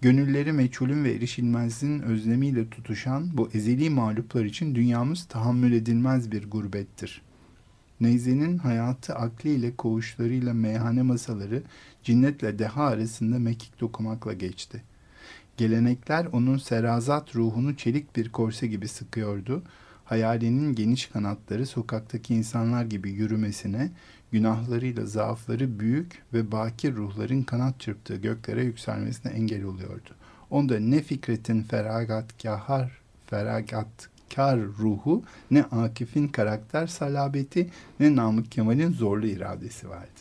Gönülleri 0.00 0.52
meçhulün 0.52 1.04
ve 1.04 1.12
erişilmezin 1.12 2.00
özlemiyle 2.00 2.70
tutuşan 2.70 3.30
bu 3.32 3.50
ezeli 3.54 3.90
mağluplar 3.90 4.44
için 4.44 4.74
dünyamız 4.74 5.24
tahammül 5.24 5.72
edilmez 5.72 6.32
bir 6.32 6.50
gurbettir. 6.50 7.22
Neyze'nin 8.00 8.58
hayatı 8.58 9.14
akliyle 9.14 9.76
koğuşlarıyla 9.76 10.54
meyhane 10.54 11.02
masaları 11.02 11.62
cinnetle 12.02 12.58
deha 12.58 12.84
arasında 12.84 13.38
mekik 13.38 13.80
dokumakla 13.80 14.32
geçti. 14.32 14.82
Gelenekler 15.56 16.26
onun 16.32 16.58
serazat 16.58 17.36
ruhunu 17.36 17.76
çelik 17.76 18.16
bir 18.16 18.28
korse 18.28 18.66
gibi 18.66 18.88
sıkıyordu. 18.88 19.62
Hayalinin 20.10 20.74
geniş 20.74 21.06
kanatları 21.06 21.66
sokaktaki 21.66 22.34
insanlar 22.34 22.84
gibi 22.84 23.10
yürümesine, 23.10 23.90
günahlarıyla 24.32 25.06
zaafları 25.06 25.80
büyük 25.80 26.22
ve 26.32 26.52
bakir 26.52 26.94
ruhların 26.94 27.42
kanat 27.42 27.80
çırptığı 27.80 28.16
göklere 28.16 28.64
yükselmesine 28.64 29.32
engel 29.32 29.64
oluyordu. 29.64 30.10
Onda 30.50 30.80
ne 30.80 31.02
Fikret'in 31.02 31.62
feragatkar, 31.62 33.00
feragatkar 33.26 34.60
ruhu, 34.60 35.22
ne 35.50 35.62
Akif'in 35.62 36.28
karakter 36.28 36.86
salabeti, 36.86 37.70
ne 38.00 38.16
Namık 38.16 38.52
Kemal'in 38.52 38.92
zorlu 38.92 39.26
iradesi 39.26 39.88
vardı. 39.88 40.20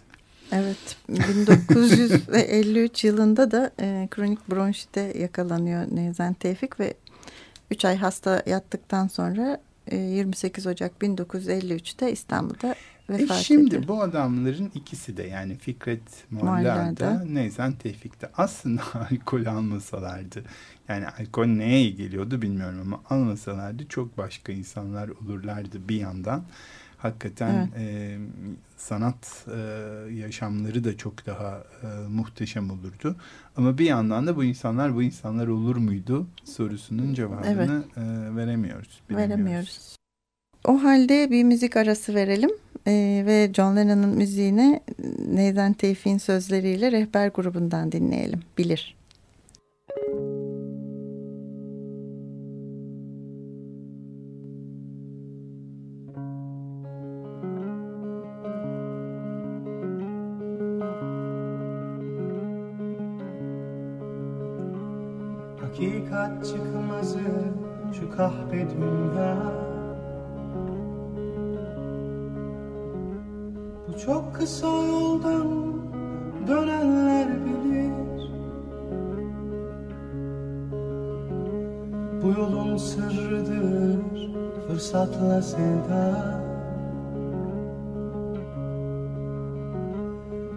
Evet 0.52 0.98
1953 1.10 3.04
yılında 3.04 3.52
da 3.52 3.72
e, 3.80 4.08
kronik 4.12 4.52
bronşite 4.52 5.02
yakalanıyor 5.02 5.86
Nezen 5.92 6.34
Tevfik 6.34 6.80
ve 6.80 6.94
3 7.72 7.86
ay 7.86 7.98
hasta 7.98 8.44
yattıktan 8.46 9.08
sonra 9.08 9.60
28 9.96 10.68
Ocak 10.68 10.92
1953'te 11.02 12.12
İstanbul'da 12.12 12.76
E 13.10 13.14
vefat 13.14 13.38
şimdi 13.38 13.68
ediyor. 13.68 13.88
bu 13.88 14.02
adamların 14.02 14.72
ikisi 14.76 15.18
de 15.18 15.24
yani 15.24 15.58
Fikret 15.58 16.02
Molla'da. 16.32 17.24
Neyzen 17.24 17.72
Tevfik'te 17.72 18.30
aslında 18.38 18.82
alkol 19.12 19.46
almasalardı 19.46 20.44
yani 20.88 21.06
alkol 21.08 21.46
neye 21.46 21.90
geliyordu 21.90 22.42
bilmiyorum 22.42 22.80
ama 22.82 23.02
almasalardı 23.10 23.88
çok 23.88 24.18
başka 24.18 24.52
insanlar 24.52 25.10
olurlardı 25.10 25.90
bir 25.90 25.96
yandan. 25.96 26.44
Hakikaten 27.00 27.70
e, 27.78 28.18
sanat 28.78 29.46
e, 29.48 29.60
yaşamları 30.14 30.84
da 30.84 30.98
çok 30.98 31.26
daha 31.26 31.64
e, 31.84 32.08
muhteşem 32.10 32.72
olurdu. 32.72 33.16
Ama 33.58 33.78
bir 33.78 33.86
yandan 33.86 34.28
da 34.28 34.36
bu 34.36 34.44
insanlar 34.44 34.96
bu 34.96 35.04
insanlar 35.04 35.48
olur 35.48 35.76
muydu 35.76 36.28
sorusunun 36.44 37.14
cevabını 37.14 37.84
e, 37.98 38.36
veremiyoruz. 38.36 39.02
Veremiyoruz. 39.12 39.96
O 40.66 40.84
halde 40.84 41.32
bir 41.32 41.44
müzik 41.44 41.78
arası 41.78 42.16
verelim 42.16 42.52
e, 42.88 43.24
ve 43.26 43.52
John 43.54 43.76
Lennon'ın 43.76 44.18
müziğini 44.18 44.82
Nezen 45.28 45.74
Tevfik'in 45.74 46.18
sözleriyle 46.18 46.92
rehber 46.92 47.28
grubundan 47.28 47.92
dinleyelim. 47.92 48.40
Bilir. 48.58 48.99
Hakikat 65.62 66.46
çıkmazı 66.46 67.20
şu 68.00 68.18
kahpe 68.18 68.68
dünya. 68.70 69.38
Bu 73.88 74.00
çok 74.00 74.36
kısa 74.36 74.68
yoldan 74.68 75.74
dönenler 76.48 77.28
bilir. 77.46 77.92
Bu 82.24 82.40
yolun 82.40 82.78
sırrıdır 82.78 84.00
fırsatla 84.68 85.42
sevda 85.42 86.40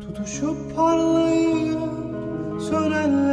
Tutuşup 0.00 0.76
parlayıp 0.76 1.78
sönenler 2.61 3.32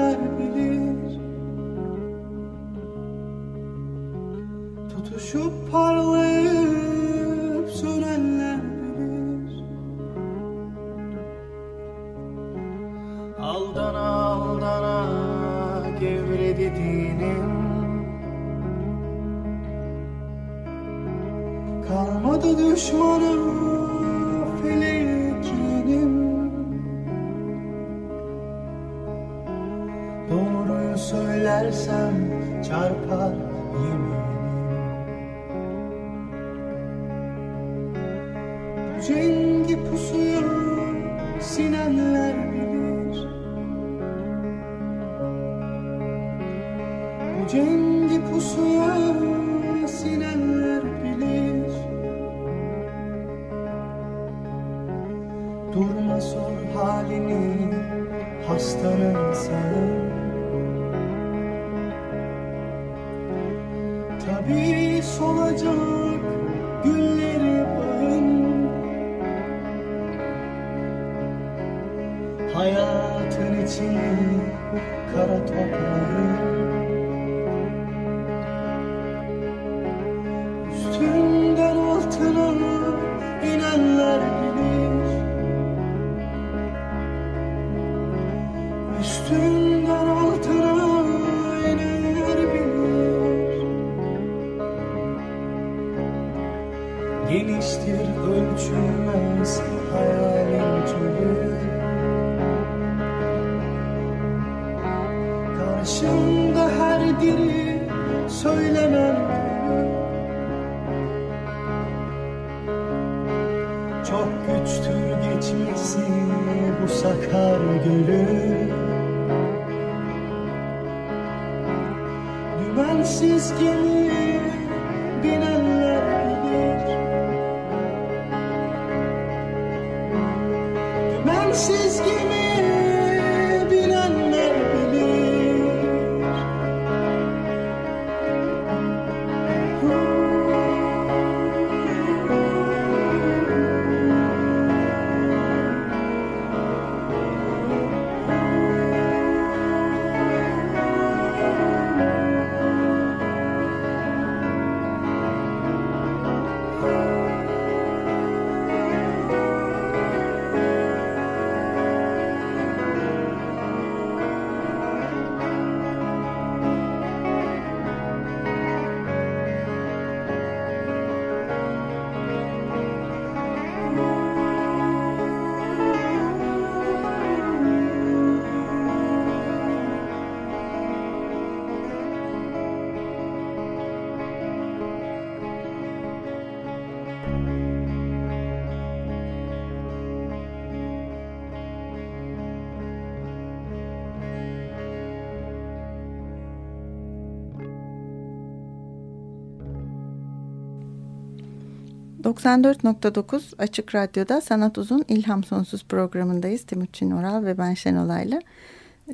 ...94.9 202.29 203.41
Açık 203.57 203.95
Radyo'da 203.95 204.41
Sanat 204.41 204.77
Uzun 204.77 205.05
İlham 205.07 205.43
Sonsuz 205.43 205.83
programındayız. 205.83 206.63
Timuçin 206.63 207.11
Oral 207.11 207.45
ve 207.45 207.57
ben 207.57 207.73
Şenolay'la. 207.73 208.41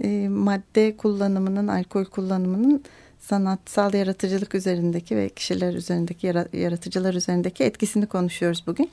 E, 0.04 0.28
madde 0.30 0.98
kullanımının, 0.98 1.68
alkol 1.68 2.06
kullanımının 2.06 2.84
sanatsal 3.20 3.94
yaratıcılık 3.94 4.56
üzerindeki 4.56 5.18
ve 5.18 5.30
kişiler 5.30 5.74
üzerindeki, 5.74 6.28
yaratıcılar 6.54 7.14
üzerindeki 7.14 7.64
etkisini 7.64 8.06
konuşuyoruz 8.06 8.64
bugün. 8.68 8.90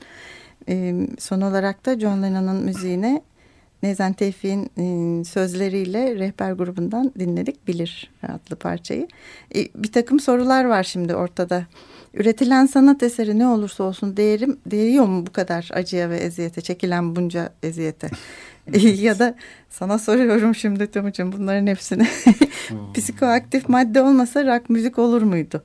E, 0.69 1.07
son 1.19 1.41
olarak 1.41 1.85
da 1.85 1.99
John 1.99 2.23
Lennon'ın 2.23 2.63
müziğine 2.63 3.21
Nezen 3.83 4.13
Tevfik'in 4.13 4.69
e, 4.77 5.23
sözleriyle 5.23 6.15
rehber 6.15 6.51
grubundan 6.51 7.11
dinledik 7.19 7.67
Bilir 7.67 8.11
adlı 8.23 8.55
parçayı. 8.55 9.07
E, 9.55 9.67
bir 9.75 9.91
takım 9.91 10.19
sorular 10.19 10.65
var 10.65 10.83
şimdi 10.83 11.15
ortada. 11.15 11.65
Üretilen 12.13 12.65
sanat 12.65 13.03
eseri 13.03 13.39
ne 13.39 13.47
olursa 13.47 13.83
olsun 13.83 14.17
değerim 14.17 14.59
değiyor 14.65 15.05
mu 15.05 15.25
bu 15.27 15.31
kadar 15.31 15.69
acıya 15.73 16.09
ve 16.09 16.17
eziyete, 16.17 16.61
çekilen 16.61 17.15
bunca 17.15 17.53
eziyete? 17.63 18.09
ya 19.01 19.19
da 19.19 19.35
sana 19.69 19.99
soruyorum 19.99 20.55
şimdi 20.55 20.87
Timuçin 20.87 21.31
bunların 21.31 21.67
hepsini. 21.67 22.07
Psikoaktif 22.93 23.69
madde 23.69 24.01
olmasa 24.01 24.45
rock 24.45 24.69
müzik 24.69 24.99
olur 24.99 25.21
muydu? 25.21 25.63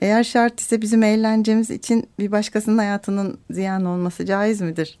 Eğer 0.00 0.24
şart 0.24 0.60
ise 0.60 0.82
bizim 0.82 1.02
eğlencemiz 1.02 1.70
için 1.70 2.08
bir 2.18 2.32
başkasının 2.32 2.78
hayatının 2.78 3.38
ziyan 3.50 3.84
olması 3.84 4.26
caiz 4.26 4.60
midir? 4.60 4.98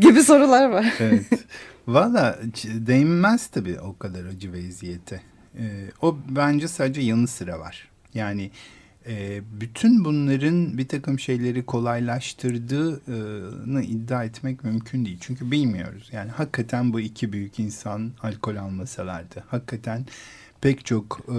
gibi 0.00 0.22
sorular 0.22 0.70
var. 0.70 0.94
evet. 1.00 1.26
Valla 1.86 2.38
değinmez 2.64 3.46
tabii 3.46 3.80
o 3.80 3.98
kadar 3.98 4.24
acı 4.24 4.52
ve 4.52 4.58
eziyete. 4.58 5.20
Ee, 5.58 5.84
o 6.02 6.18
bence 6.28 6.68
sadece 6.68 7.00
yanı 7.00 7.26
sıra 7.26 7.60
var. 7.60 7.88
Yani 8.14 8.50
e, 9.08 9.40
bütün 9.60 10.04
bunların 10.04 10.78
bir 10.78 10.88
takım 10.88 11.18
şeyleri 11.18 11.66
kolaylaştırdığını 11.66 13.82
iddia 13.82 14.24
etmek 14.24 14.64
mümkün 14.64 15.04
değil. 15.04 15.18
Çünkü 15.20 15.50
bilmiyoruz. 15.50 16.08
Yani 16.12 16.30
hakikaten 16.30 16.92
bu 16.92 17.00
iki 17.00 17.32
büyük 17.32 17.58
insan 17.58 18.12
alkol 18.22 18.56
almasalardı. 18.56 19.44
Hakikaten 19.48 20.06
pek 20.60 20.84
çok 20.84 21.20
e, 21.28 21.38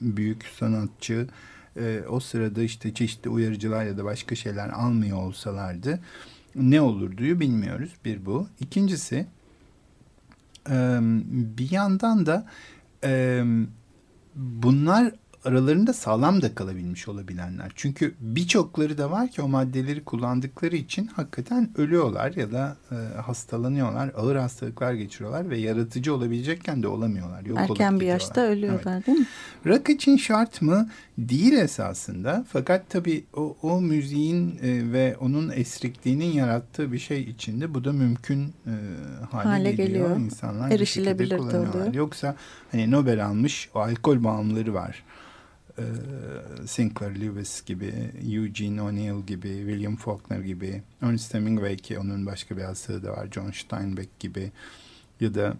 büyük 0.00 0.44
sanatçı 0.58 1.26
e, 1.76 2.00
o 2.08 2.20
sırada 2.20 2.62
işte 2.62 2.94
çeşitli 2.94 3.30
uyarıcılar 3.30 3.84
ya 3.84 3.98
da 3.98 4.04
başka 4.04 4.34
şeyler 4.34 4.68
almıyor 4.68 5.18
olsalardı 5.18 6.00
ne 6.54 6.80
olurduyu 6.80 7.40
bilmiyoruz. 7.40 7.90
Bir 8.04 8.26
bu. 8.26 8.48
İkincisi 8.60 9.26
bir 10.68 11.70
yandan 11.70 12.26
da 12.26 12.46
bunlar 14.34 15.12
aralarında 15.44 15.92
sağlam 15.92 16.42
da 16.42 16.54
kalabilmiş 16.54 17.08
olabilenler. 17.08 17.72
Çünkü 17.74 18.14
birçokları 18.20 18.98
da 18.98 19.10
var 19.10 19.28
ki 19.28 19.42
o 19.42 19.48
maddeleri 19.48 20.04
kullandıkları 20.04 20.76
için 20.76 21.06
hakikaten 21.06 21.70
ölüyorlar 21.76 22.32
ya 22.32 22.52
da 22.52 22.76
e, 22.92 22.94
hastalanıyorlar, 23.20 24.12
ağır 24.16 24.36
hastalıklar 24.36 24.92
geçiriyorlar 24.94 25.50
ve 25.50 25.58
yaratıcı 25.58 26.14
olabilecekken 26.14 26.82
de 26.82 26.88
olamıyorlar. 26.88 27.42
Yok 27.46 27.58
Erken 27.58 28.00
bir 28.00 28.06
yaşta 28.06 28.40
ölüyorlar 28.40 28.94
Evet. 28.94 29.06
değil 29.06 29.18
mi? 29.18 29.26
Rock 29.66 29.88
için 29.90 30.16
şart 30.16 30.62
mı? 30.62 30.88
Değil 31.18 31.52
esasında. 31.52 32.44
Fakat 32.48 32.90
tabii 32.90 33.24
o, 33.36 33.56
o 33.62 33.80
müziğin 33.80 34.58
e, 34.62 34.92
ve 34.92 35.16
onun 35.20 35.50
esrikliğinin 35.50 36.32
yarattığı 36.32 36.92
bir 36.92 36.98
şey 36.98 37.22
içinde 37.22 37.74
bu 37.74 37.84
da 37.84 37.92
mümkün 37.92 38.42
e, 38.66 38.72
hale, 39.30 39.48
Hale 39.48 39.70
geliyor. 39.72 39.88
geliyor. 39.88 40.16
İnsanlar 40.16 40.70
Erişilebilir 40.70 41.30
de 41.30 41.58
oluyor. 41.58 41.94
Yoksa 41.94 42.36
hani 42.72 42.90
Nobel 42.90 43.26
almış 43.26 43.68
o 43.74 43.78
alkol 43.80 44.24
bağımlıları 44.24 44.74
var. 44.74 45.02
E, 45.78 45.84
Sinclair 46.66 47.20
Lewis 47.20 47.64
gibi, 47.64 47.92
Eugene 48.32 48.82
O'Neill 48.82 49.26
gibi, 49.26 49.48
William 49.48 49.96
Faulkner 49.96 50.40
gibi, 50.40 50.82
Ernest 51.02 51.34
Hemingway 51.34 51.76
ki 51.76 51.98
onun 51.98 52.26
başka 52.26 52.56
bir 52.56 52.62
hastalığı 52.62 53.02
da 53.02 53.10
var, 53.10 53.28
John 53.30 53.50
Steinbeck 53.50 54.20
gibi 54.20 54.52
ya 55.20 55.34
da 55.34 55.54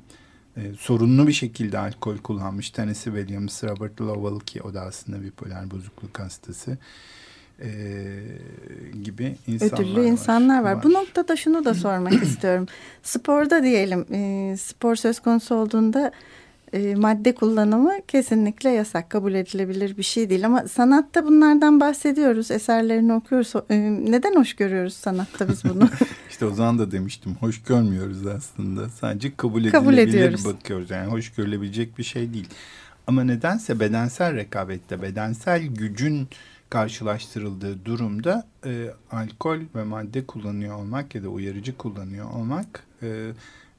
e, 0.56 0.60
sorunlu 0.78 1.26
bir 1.26 1.32
şekilde 1.32 1.78
alkol 1.78 2.18
kullanmış. 2.18 2.70
Tennessee 2.70 3.12
Williams, 3.14 3.64
Robert 3.64 4.00
Lowell 4.00 4.40
ki 4.40 4.62
o 4.62 4.74
da 4.74 4.80
aslında 4.80 5.22
bipolar 5.22 5.70
bozukluk 5.70 6.18
hastası 6.18 6.78
e, 7.62 7.68
gibi 9.02 9.36
insanlar 9.46 9.82
Ödüllü 9.82 10.04
insanlar 10.04 10.62
var. 10.62 10.72
var. 10.72 10.82
Bu 10.82 10.92
noktada 10.92 11.36
şunu 11.36 11.64
da 11.64 11.74
sormak 11.74 12.12
istiyorum. 12.22 12.66
Sporda 13.02 13.62
diyelim 13.62 14.06
e, 14.12 14.56
spor 14.56 14.96
söz 14.96 15.20
konusu 15.20 15.54
olduğunda 15.54 16.12
e, 16.72 16.94
madde 16.94 17.34
kullanımı 17.34 17.92
kesinlikle 18.08 18.70
yasak 18.70 19.10
kabul 19.10 19.34
edilebilir 19.34 19.96
bir 19.96 20.02
şey 20.02 20.30
değil. 20.30 20.46
Ama 20.46 20.68
sanatta 20.68 21.26
bunlardan 21.26 21.80
bahsediyoruz. 21.80 22.50
Eserlerini 22.50 23.12
okuyoruz. 23.12 23.52
E, 23.70 23.76
neden 24.10 24.36
hoş 24.36 24.54
görüyoruz 24.56 24.94
sanatta 24.94 25.48
biz 25.48 25.64
bunu? 25.64 25.88
İşte 26.30 26.46
o 26.46 26.50
zaman 26.50 26.78
da 26.78 26.90
demiştim. 26.90 27.34
Hoş 27.40 27.62
görmüyoruz 27.62 28.26
aslında. 28.26 28.88
Sadece 28.88 29.36
kabul 29.36 29.70
Kabul 29.70 29.92
edilebilir 29.92 30.18
ediyoruz. 30.18 30.44
bakıyoruz. 30.44 30.90
Yani 30.90 31.10
hoş 31.10 31.32
görülebilecek 31.32 31.98
bir 31.98 32.02
şey 32.04 32.34
değil. 32.34 32.48
Ama 33.06 33.24
nedense 33.24 33.80
bedensel 33.80 34.34
rekabette, 34.36 35.02
bedensel 35.02 35.62
gücün 35.66 36.28
karşılaştırıldığı 36.70 37.84
durumda 37.84 38.46
e, 38.66 38.90
alkol 39.10 39.58
ve 39.74 39.82
madde 39.84 40.26
kullanıyor 40.26 40.76
olmak 40.78 41.14
ya 41.14 41.22
da 41.22 41.28
uyarıcı 41.28 41.76
kullanıyor 41.76 42.30
olmak 42.30 42.84
e, 43.02 43.30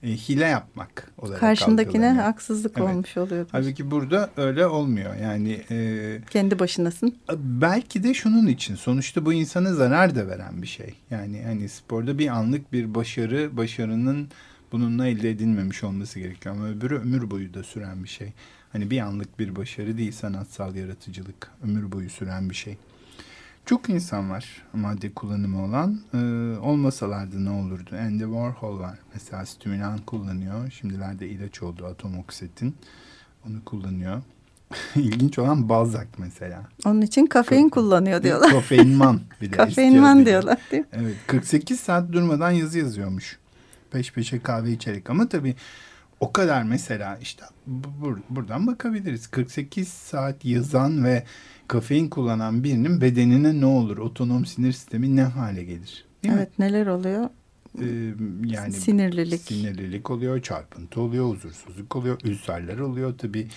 e, 0.06 0.10
hile 0.10 0.46
yapmak 0.46 1.12
olarak 1.18 1.40
Karşındakine 1.40 2.06
algılanıyor. 2.06 2.24
haksızlık 2.24 2.78
Evet. 2.78 2.90
olmuş 2.90 3.18
oluyor. 3.18 3.46
Halbuki 3.52 3.92
burada 3.92 4.30
öyle 4.38 4.66
olmuyor. 4.68 5.16
Yani 5.16 5.62
e, 5.72 6.20
Kendi 6.30 6.60
başınasın. 6.60 7.16
belki 7.38 8.04
de 8.04 8.14
şunun 8.14 8.48
için 8.48 8.76
sonuçta 8.76 9.26
bu 9.26 9.34
insana 9.34 9.74
zarar 9.74 10.16
da 10.16 10.28
veren 10.28 10.62
bir 10.62 10.68
şey. 10.68 10.94
Yani 11.12 11.42
hani 11.46 11.70
sporda 11.70 12.18
bir 12.20 12.28
anlık 12.28 12.74
bir 12.74 12.96
başarı, 12.96 13.58
başarının 13.58 14.28
bununla 14.72 15.08
elde 15.08 15.30
edilmemiş 15.30 15.84
olması 15.84 16.20
gerekiyor. 16.20 16.56
Ama 16.56 16.68
öbürü 16.68 16.96
ömür 16.98 17.32
boyu 17.32 17.54
da 17.54 17.64
süren 17.64 18.04
bir 18.04 18.10
şey. 18.10 18.34
Hani 18.72 18.90
bir 18.92 19.00
anlık 19.00 19.40
bir 19.40 19.56
başarı 19.56 19.98
değil 19.98 20.12
sanatsal 20.12 20.76
yaratıcılık. 20.76 21.52
Ömür 21.64 21.92
boyu 21.92 22.10
süren 22.10 22.50
bir 22.50 22.56
şey. 22.56 22.78
Çok 23.66 23.90
insan 23.90 24.30
var 24.30 24.64
madde 24.74 25.12
kullanımı 25.14 25.64
olan. 25.66 26.00
Ee, 26.14 26.18
olmasalardı 26.60 27.46
ne 27.46 27.50
olurdu? 27.50 27.90
Andy 28.02 28.24
Warhol 28.24 28.80
var. 28.80 29.00
Mesela 29.14 29.46
stimülan 29.46 29.98
kullanıyor. 29.98 30.72
Şimdilerde 30.72 31.28
ilaç 31.30 31.62
oldu 31.64 31.86
atom 31.86 32.18
oksitin. 32.18 32.76
Onu 33.50 33.64
kullanıyor. 33.66 34.22
İlginç 34.96 35.40
olan 35.40 35.70
Balzac 35.70 36.08
mesela. 36.18 36.64
Onun 36.86 37.02
için 37.02 37.26
kafein 37.26 37.70
kullanıyor 37.70 38.24
diyorlar. 38.24 38.52
Kafeinman 38.52 39.20
eski 39.42 39.52
Kafeinman 39.52 40.26
diyorlar 40.26 40.58
değil 40.72 40.84
mi? 40.84 40.90
Evet 40.94 41.16
48 41.28 41.80
saat 41.80 42.12
durmadan 42.12 42.52
yazı 42.52 42.80
yazıyormuş. 42.80 43.40
Peş 43.92 44.14
peşe 44.14 44.40
kahve 44.40 44.72
içerek 44.72 45.10
ama 45.10 45.30
tabii 45.30 45.56
o 46.20 46.34
kadar 46.34 46.64
mesela 46.64 47.18
işte 47.22 47.44
bu- 47.68 48.06
bur- 48.08 48.22
buradan 48.30 48.68
bakabiliriz. 48.68 49.28
48 49.28 49.88
saat 49.88 50.46
yazan 50.46 51.04
ve 51.04 51.24
kafein 51.68 52.10
kullanan 52.10 52.64
birinin 52.64 53.02
bedenine 53.02 53.62
ne 53.62 53.66
olur? 53.66 53.98
Otonom 53.98 54.46
sinir 54.46 54.72
sistemi 54.72 55.16
ne 55.16 55.24
hale 55.24 55.64
gelir? 55.64 56.06
Değil 56.24 56.34
mi? 56.34 56.40
Evet 56.40 56.60
neler 56.60 56.88
oluyor? 56.88 57.30
Ee, 57.82 58.14
yani 58.46 58.74
Sinirlilik. 58.74 59.42
sinirlilik 59.42 60.10
oluyor, 60.12 60.42
çarpıntı 60.42 61.02
oluyor, 61.02 61.26
huzursuzluk 61.30 61.96
oluyor, 61.96 62.20
ülserler 62.24 62.78
oluyor 62.80 63.14
tabii. 63.18 63.48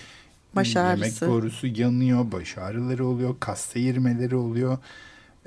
Baş 0.55 0.75
Yemek 0.75 1.01
ağrısı. 1.03 1.27
borusu 1.27 1.67
yanıyor, 1.67 2.31
baş 2.31 2.57
ağrıları 2.57 3.05
oluyor, 3.05 3.35
kas 3.39 3.61
seyirmeleri 3.61 4.35
oluyor. 4.35 4.77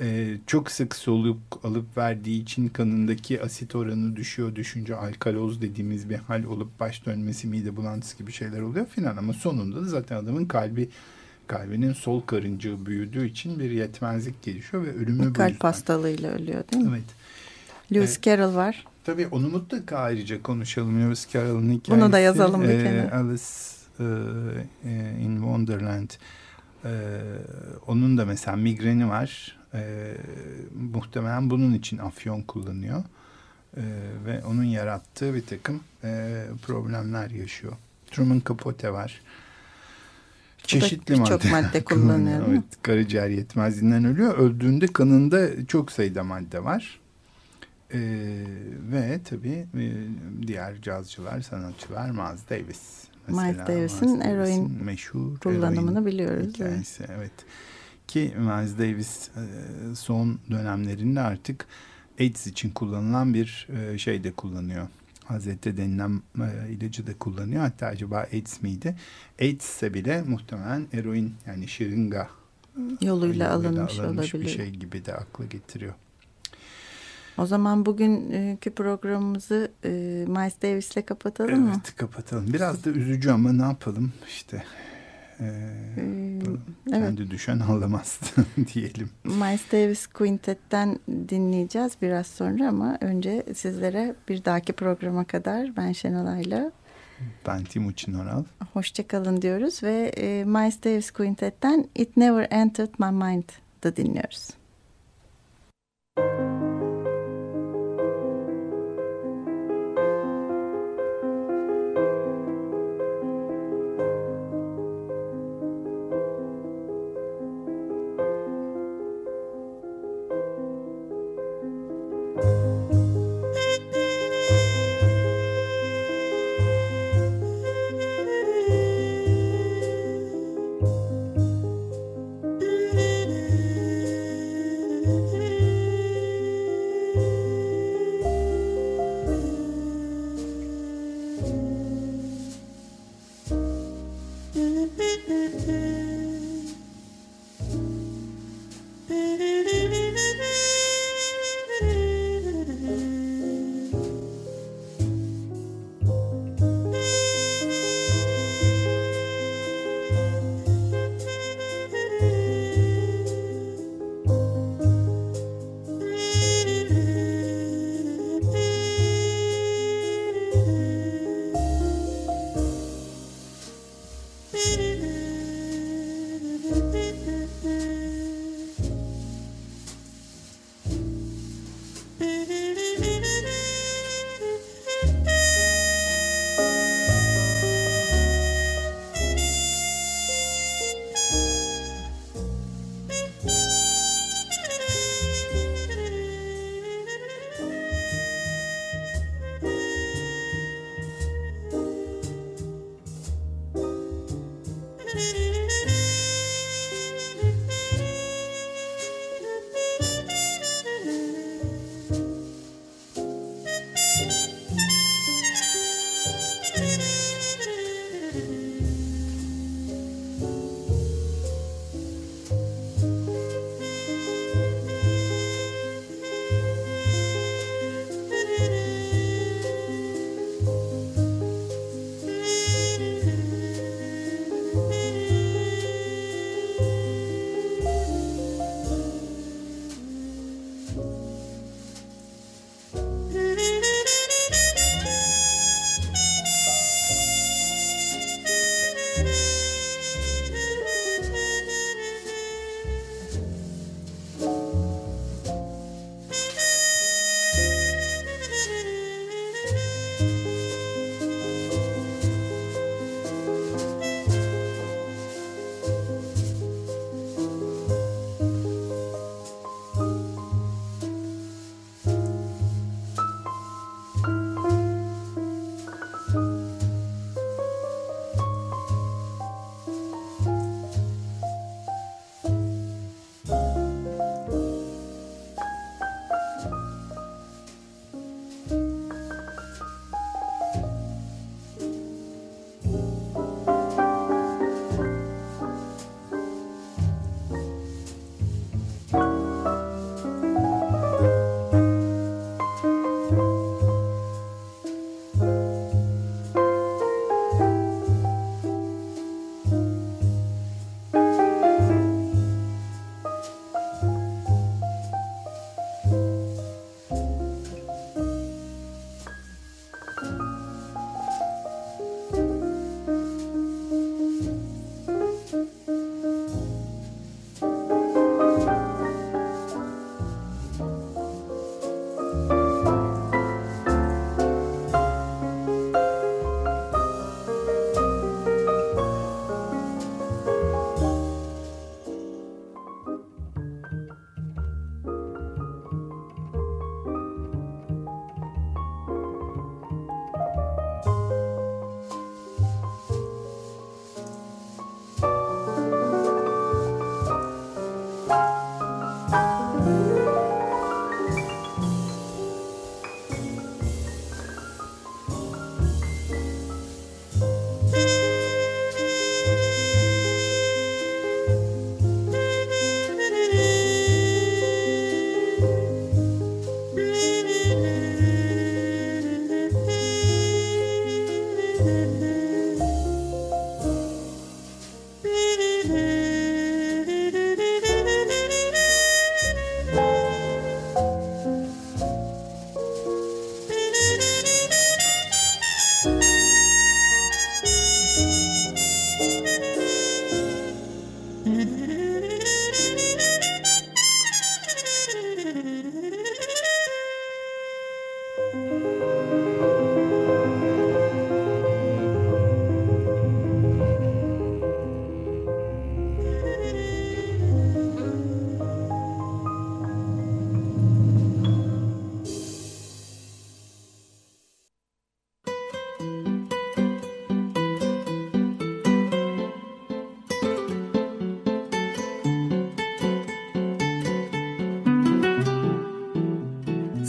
Ee, 0.01 0.37
çok 0.47 0.71
sık 0.71 0.97
soluk 0.97 1.39
alıp 1.65 1.97
verdiği 1.97 2.43
için 2.43 2.69
kanındaki 2.69 3.43
asit 3.43 3.75
oranı 3.75 4.17
düşüyor. 4.17 4.55
Düşünce 4.55 4.97
alkaloz 4.97 5.63
dediğimiz 5.63 6.11
bir 6.11 6.17
hal 6.17 6.45
olup 6.45 6.81
baş 6.81 7.07
dönmesi, 7.07 7.47
mide 7.47 7.77
bulantısı 7.77 8.19
gibi 8.19 8.33
şeyler 8.33 8.61
oluyor 8.61 8.87
filan. 8.87 9.17
Ama 9.17 9.33
sonunda 9.33 9.81
da 9.81 9.85
zaten 9.85 10.17
adamın 10.17 10.45
kalbi 10.45 10.89
kalbinin 11.47 11.93
sol 11.93 12.21
karıncığı 12.21 12.87
büyüdüğü 12.87 13.27
için 13.29 13.59
bir 13.59 13.71
yetmezlik 13.71 14.43
gelişiyor 14.43 14.87
ve 14.87 14.95
ölümü 14.95 15.31
bu 15.31 15.33
Kalp 15.33 15.65
hastalığıyla 15.65 16.31
ölüyor 16.31 16.65
değil 16.73 16.85
mi? 16.85 16.91
Evet. 16.91 17.05
Lewis 17.93 18.11
Evet. 18.11 18.23
Carroll 18.23 18.55
var. 18.55 18.85
Tabii 19.05 19.27
onu 19.27 19.49
mutlaka 19.49 19.99
ayrıca 19.99 20.43
konuşalım. 20.43 21.01
Lewis 21.05 21.29
Carroll'ın 21.33 21.71
hikayesi. 21.71 21.91
Bunu 21.91 22.13
da 22.13 22.19
yazalım 22.19 22.63
bir 22.63 22.69
Ee, 22.69 22.83
kenara. 22.85 23.17
Alice 23.17 23.43
e, 24.01 24.05
e, 24.85 25.21
in 25.21 25.37
Wonderland. 25.37 26.11
Ee, 26.85 26.91
onun 27.87 28.19
da 28.19 28.25
mesela 28.27 28.57
migreni 28.57 29.09
var. 29.09 29.59
Ee, 29.75 30.15
muhtemelen 30.93 31.51
bunun 31.51 31.75
için 31.75 31.99
afyon 31.99 32.43
kullanıyor. 32.43 33.05
Ee, 33.77 33.83
ve 34.27 34.45
onun 34.45 34.65
yarattığı 34.65 35.35
bir 35.35 35.47
takım 35.47 35.81
e, 36.05 36.43
problemler 36.67 37.31
yaşıyor. 37.31 37.73
Truman 38.11 38.43
Capote 38.49 38.93
var. 38.93 39.21
Çeşitli 40.67 41.17
madde 41.51 41.85
kullanıyor, 41.85 42.41
değil 42.41 42.49
mi? 42.49 42.55
Evet, 42.55 42.83
karaciğer 42.83 43.29
yetmezliğinden 43.29 44.05
ölüyor. 44.05 44.39
Öldüğünde 44.39 44.87
kanında 44.87 45.67
çok 45.67 45.93
sayıda 45.93 46.25
madde 46.25 46.65
var. 46.65 47.01
Ee, 47.95 47.99
ve 48.93 49.21
tabii 49.25 49.67
e, 49.79 49.93
diğer 50.47 50.81
cazcılar, 50.83 51.41
sanatçılar 51.41 52.11
Miles 52.11 52.51
Davis. 52.51 53.05
Miles 53.29 53.67
Davis'in 53.69 54.21
eroin 54.21 54.85
meşhur 54.85 55.39
kullanımını 55.39 55.93
eroin 55.93 56.07
biliyoruz, 56.07 56.43
evet. 56.43 56.55
Hikayesi, 56.55 57.05
evet. 57.17 57.33
Ki 58.09 58.35
Miles 58.39 58.79
Davis 58.79 59.29
e, 59.29 59.45
son 59.95 60.39
dönemlerinde 60.51 61.21
artık 61.21 61.67
AIDS 62.21 62.47
için 62.47 62.71
kullanılan 62.71 63.35
bir 63.35 63.69
e, 63.93 63.99
şey 63.99 64.25
de 64.25 64.33
kullanıyor. 64.33 64.87
Hazreti 65.33 65.77
denilen 65.77 66.23
e, 66.41 66.73
ilacı 66.73 67.07
da 67.07 67.19
kullanıyor. 67.19 67.63
Hatta 67.63 67.87
acaba 67.87 68.27
AIDS 68.33 68.63
miydi? 68.63 68.97
AIDS 69.41 69.65
ise 69.65 69.95
bile 69.95 70.23
muhtemelen 70.23 70.87
eroin 70.93 71.35
yani 71.47 71.69
şırınga 71.69 72.29
Yoluyla 73.01 73.53
alınmış, 73.53 73.99
alınmış 73.99 74.35
olabilir. 74.35 74.51
bir 74.51 74.57
şey 74.57 74.71
gibi 74.71 75.05
de 75.05 75.15
akla 75.15 75.45
getiriyor. 75.45 75.95
O 77.39 77.47
zaman 77.47 77.87
bugünkü 77.87 78.71
programımızı 78.71 79.73
e, 79.85 79.89
Miles 80.29 80.63
Davis'le 80.63 81.07
kapatalım 81.07 81.61
mı? 81.61 81.73
Evet 81.75 81.97
kapatalım. 81.97 82.53
Biraz 82.53 82.85
da 82.85 82.91
üzücü 82.91 83.31
ama 83.31 83.53
ne 83.53 83.63
yapalım 83.63 84.13
işte. 84.29 84.65
E, 85.43 85.73
Ee, 85.97 86.43
evet. 86.89 86.99
kendi 87.05 87.31
düşen 87.31 87.59
ağlamaz 87.61 88.21
diyelim. 88.75 89.11
Miles 89.25 89.73
Davis 89.73 90.07
Quintet'ten 90.07 90.99
dinleyeceğiz 91.29 91.93
biraz 92.03 92.27
sonra 92.27 92.69
ama 92.69 92.99
önce 93.01 93.43
sizlere 93.55 94.15
bir 94.29 94.45
dahaki 94.45 94.73
programa 94.73 95.25
kadar 95.25 95.77
ben 95.77 95.93
Şenol 95.93 96.27
Ayla 96.27 96.73
Ben 97.47 97.65
Timuçin 97.65 98.15
Oral. 98.15 98.45
hoşçakalın 98.73 99.43
diyoruz 99.43 99.83
ve 99.83 100.13
e, 100.17 100.45
Miles 100.45 100.83
Davis 100.85 101.11
Quintet'ten 101.11 101.89
It 101.95 102.17
Never 102.17 102.47
Entered 102.51 102.95
My 102.99 103.11
Mind'da 103.11 103.97
dinliyoruz. 103.97 104.49
It 106.19 106.52